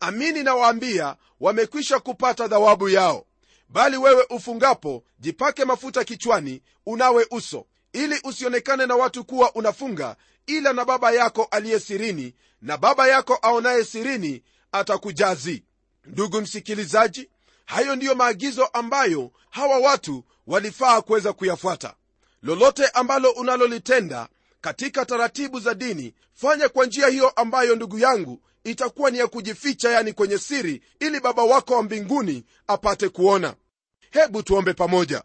Amini 0.00 0.42
nawaambia 0.42 1.16
wamekwisha 1.40 2.00
kupata 2.00 2.48
thawabu 2.48 2.88
yao 2.88 3.26
bali 3.68 3.96
wewe 3.96 4.26
ufungapo 4.30 5.04
jipake 5.18 5.64
mafuta 5.64 6.04
kichwani 6.04 6.62
unawe 6.86 7.26
uso 7.30 7.66
ili 7.92 8.20
usionekane 8.24 8.86
na 8.86 8.96
watu 8.96 9.24
kuwa 9.24 9.54
unafunga 9.54 10.16
ila 10.46 10.72
na 10.72 10.84
baba 10.84 11.10
yako 11.10 11.48
aliye 11.50 11.80
sirini 11.80 12.34
na 12.62 12.76
baba 12.76 13.08
yako 13.08 13.38
aonaye 13.42 13.84
sirini 13.84 14.42
atakujazi. 14.72 15.64
Ndugu 16.04 16.40
msikilizaji 16.40 17.28
hayo 17.64 17.96
ndiyo 17.96 18.14
maagizo 18.14 18.64
ambayo 18.66 19.30
hawa 19.50 19.78
watu 19.78 20.24
walifaa 20.46 21.00
kuweza 21.00 21.32
kuyafuata. 21.32 21.94
Lolote 22.42 22.86
ambalo 22.86 23.30
unalolitenda 23.30 24.28
katika 24.60 25.06
taratibu 25.06 25.60
za 25.60 25.74
dini 25.74 26.14
fanya 26.34 26.68
kwa 26.68 26.86
njia 26.86 27.06
hiyo 27.08 27.28
ambayo 27.28 27.76
ndugu 27.76 27.98
yangu 27.98 28.42
itakuwa 28.70 29.10
ni 29.10 29.18
ya 29.18 29.26
kujificha 29.26 29.90
yani 29.90 30.12
kwenye 30.12 30.38
siri 30.38 30.82
ili 31.00 31.20
baba 31.20 31.42
wako 31.44 31.74
wa 31.74 31.82
mbinguni 31.82 32.44
apate 32.66 33.08
kuona. 33.08 33.54
Hebu 34.10 34.42
tuombe 34.42 34.72
pamoja. 34.74 35.22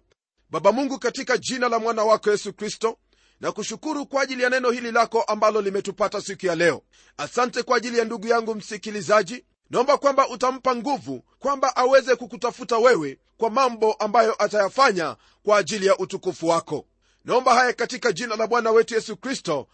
Baba 0.49 0.71
mungu 0.71 0.99
katika 0.99 1.37
jina 1.37 1.69
la 1.69 1.79
mwana 1.79 2.03
wako 2.03 2.31
yesu 2.31 2.53
kristo 2.53 2.97
na 3.41 3.51
kushukuru 3.51 4.05
kwa 4.05 4.21
ajili 4.21 4.43
ya 4.43 4.49
neno 4.49 4.71
hili 4.71 4.91
lako 4.91 5.21
ambalo 5.21 5.61
limetupata 5.61 6.21
siku 6.21 6.45
ya 6.45 6.55
leo. 6.55 6.81
Asante 7.17 7.63
kwa 7.63 7.77
ajili 7.77 7.97
ya 7.97 8.05
ndugu 8.05 8.27
yangu 8.27 8.55
msikilizaji. 8.55 9.45
Naomba 9.69 9.97
kwamba 9.97 10.29
utampa 10.29 10.75
nguvu 10.75 11.23
kwamba 11.39 11.75
aweze 11.75 12.15
kukutafuta 12.15 12.77
wewe 12.77 13.19
kwa 13.37 13.49
mambo 13.49 13.93
ambayo 13.93 14.43
atayafanya 14.43 15.15
kwa 15.43 15.57
ajili 15.57 15.85
ya 15.85 15.97
utukufu 15.97 16.47
wako. 16.47 16.85
Naomba 17.25 17.53
haya 17.55 17.73
katika 17.73 18.11
jina 18.11 18.35
la 18.35 18.47
bwana 18.47 18.71
wetu 18.71 18.93
yesu 18.93 19.17
kristo. 19.17 19.67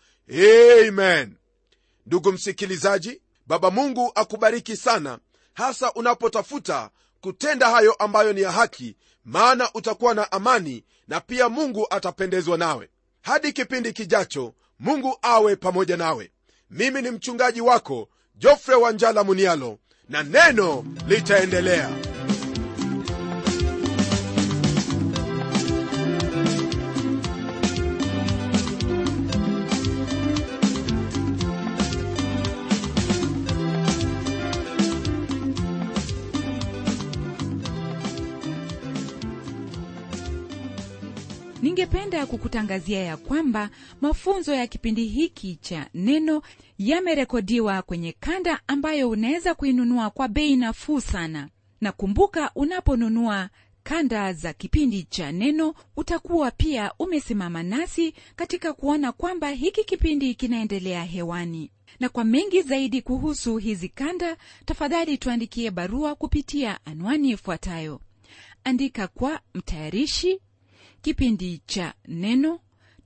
Amen. 0.88 1.36
Ndugu 2.06 2.32
msikilizaji 2.32 3.22
baba 3.50 3.72
mungu 3.72 4.12
akubariki 4.16 4.78
sana 4.78 5.20
hasa 5.54 5.94
unapotafuta 5.94 6.90
kutenda 7.22 7.70
hayo 7.70 7.94
ambayo 7.94 8.34
ni 8.34 8.42
ya 8.42 8.52
haki 8.52 8.96
maana 9.26 9.70
utakuwa 9.74 10.14
na 10.14 10.32
amani 10.32 10.84
na 11.08 11.22
pia 11.22 11.50
mungu 11.50 11.88
atapendezwa 11.90 12.58
nawe. 12.58 12.90
Hadi 13.22 13.54
kipindi 13.54 13.94
kijacho 13.94 14.54
mungu 14.80 15.18
awe 15.22 15.56
pamoja 15.56 15.98
nawe. 15.98 16.32
Mimi 16.70 17.02
ni 17.02 17.12
mchungaji 17.12 17.62
wako 17.62 18.10
jofre 18.36 18.76
wanjala 18.76 19.24
munialo 19.24 19.80
na 20.10 20.24
neno 20.24 20.86
litaendelea 21.08 21.90
ningependa 42.10 42.26
kukutangazia 42.26 43.00
ya 43.00 43.18
kwamba 43.18 43.70
mafunzo 44.02 44.54
ya 44.54 44.68
kipindi 44.68 45.06
hiki 45.06 45.56
cha 45.56 45.90
neno 45.94 46.42
yamerekodiwa 46.78 47.82
kwenye 47.82 48.12
kanda 48.20 48.60
ambayo 48.68 49.10
unaweza 49.10 49.54
kuinunua 49.56 50.10
kwa 50.10 50.28
bei 50.28 50.56
nafuu 50.56 51.02
sana. 51.02 51.50
Na 51.82 51.92
kumbuka 51.92 52.52
unaponunua 52.56 53.50
kanda 53.84 54.34
za 54.34 54.54
kipindi 54.54 55.04
cha 55.04 55.32
neno 55.32 55.74
utakuwa 55.96 56.52
pia 56.52 56.92
umesimama 57.00 57.64
nasi 57.64 58.14
katika 58.36 58.74
kuona 58.74 59.12
kwamba 59.12 59.50
hiki 59.50 59.84
kipindi 59.84 60.36
kinaendelea 60.36 61.04
hewani. 61.04 61.72
Na 62.00 62.10
kwa 62.10 62.24
mengi 62.24 62.62
zaidi 62.62 63.02
kuhusu 63.02 63.58
hizi 63.58 63.90
kanda 63.90 64.38
tafadhali 64.66 65.18
tuandikie 65.18 65.72
barua 65.72 66.16
kupitia 66.16 66.86
anwani 66.86 67.30
ifuatayo. 67.30 68.02
Andika 68.64 69.08
kwa 69.08 69.40
mtayarishi 69.54 70.40
kipindi 71.02 71.62
cha 71.66 71.94
neno 72.08 72.60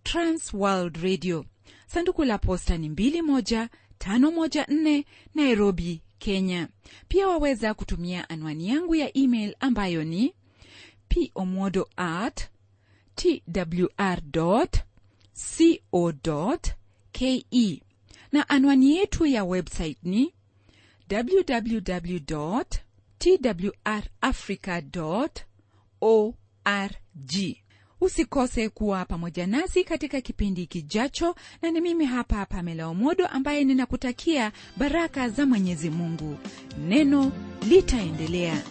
Trans 0.03 0.53
World 0.53 0.97
radio. 0.97 1.45
Sanduku 1.87 2.23
la 2.25 2.37
posta 2.37 2.77
ni 2.77 2.89
21514 2.89 5.03
nairobi 5.35 6.01
kenya. 6.19 6.67
Pia 7.07 7.27
waweza 7.27 7.73
kutumia 7.73 8.29
anwani 8.29 8.69
yangu 8.69 8.95
ya 8.95 9.17
email 9.17 9.55
ambayo 9.59 10.03
ni 10.03 10.33
pomodo 11.33 11.89
at 11.95 12.49
twr 13.15 14.21
co 14.31 14.67
ke 17.11 17.45
na 18.31 18.49
anwani 18.49 18.97
yetu 18.97 19.25
ya 19.25 19.43
website 19.43 19.97
ni 20.03 20.33
www 21.11 22.19
twrafrica 23.19 24.81
org 26.01 27.62
usikose 28.03 28.69
kuwa 28.69 29.05
pamoja 29.05 29.47
nasi 29.47 29.83
katika 29.83 30.21
kipindi 30.21 30.65
kijacho 30.65 31.35
na 31.61 31.71
ni 31.71 31.81
mimi 31.81 32.05
hapa 32.05 32.45
pamela 32.45 32.87
omodo 32.87 33.27
ambaye 33.27 33.63
ninakutakia 33.63 34.51
baraka 34.77 35.29
za 35.29 35.45
mwenyezi 35.45 35.89
mungu. 35.89 36.37
Neno 36.87 37.31
litaendelea 37.69 38.61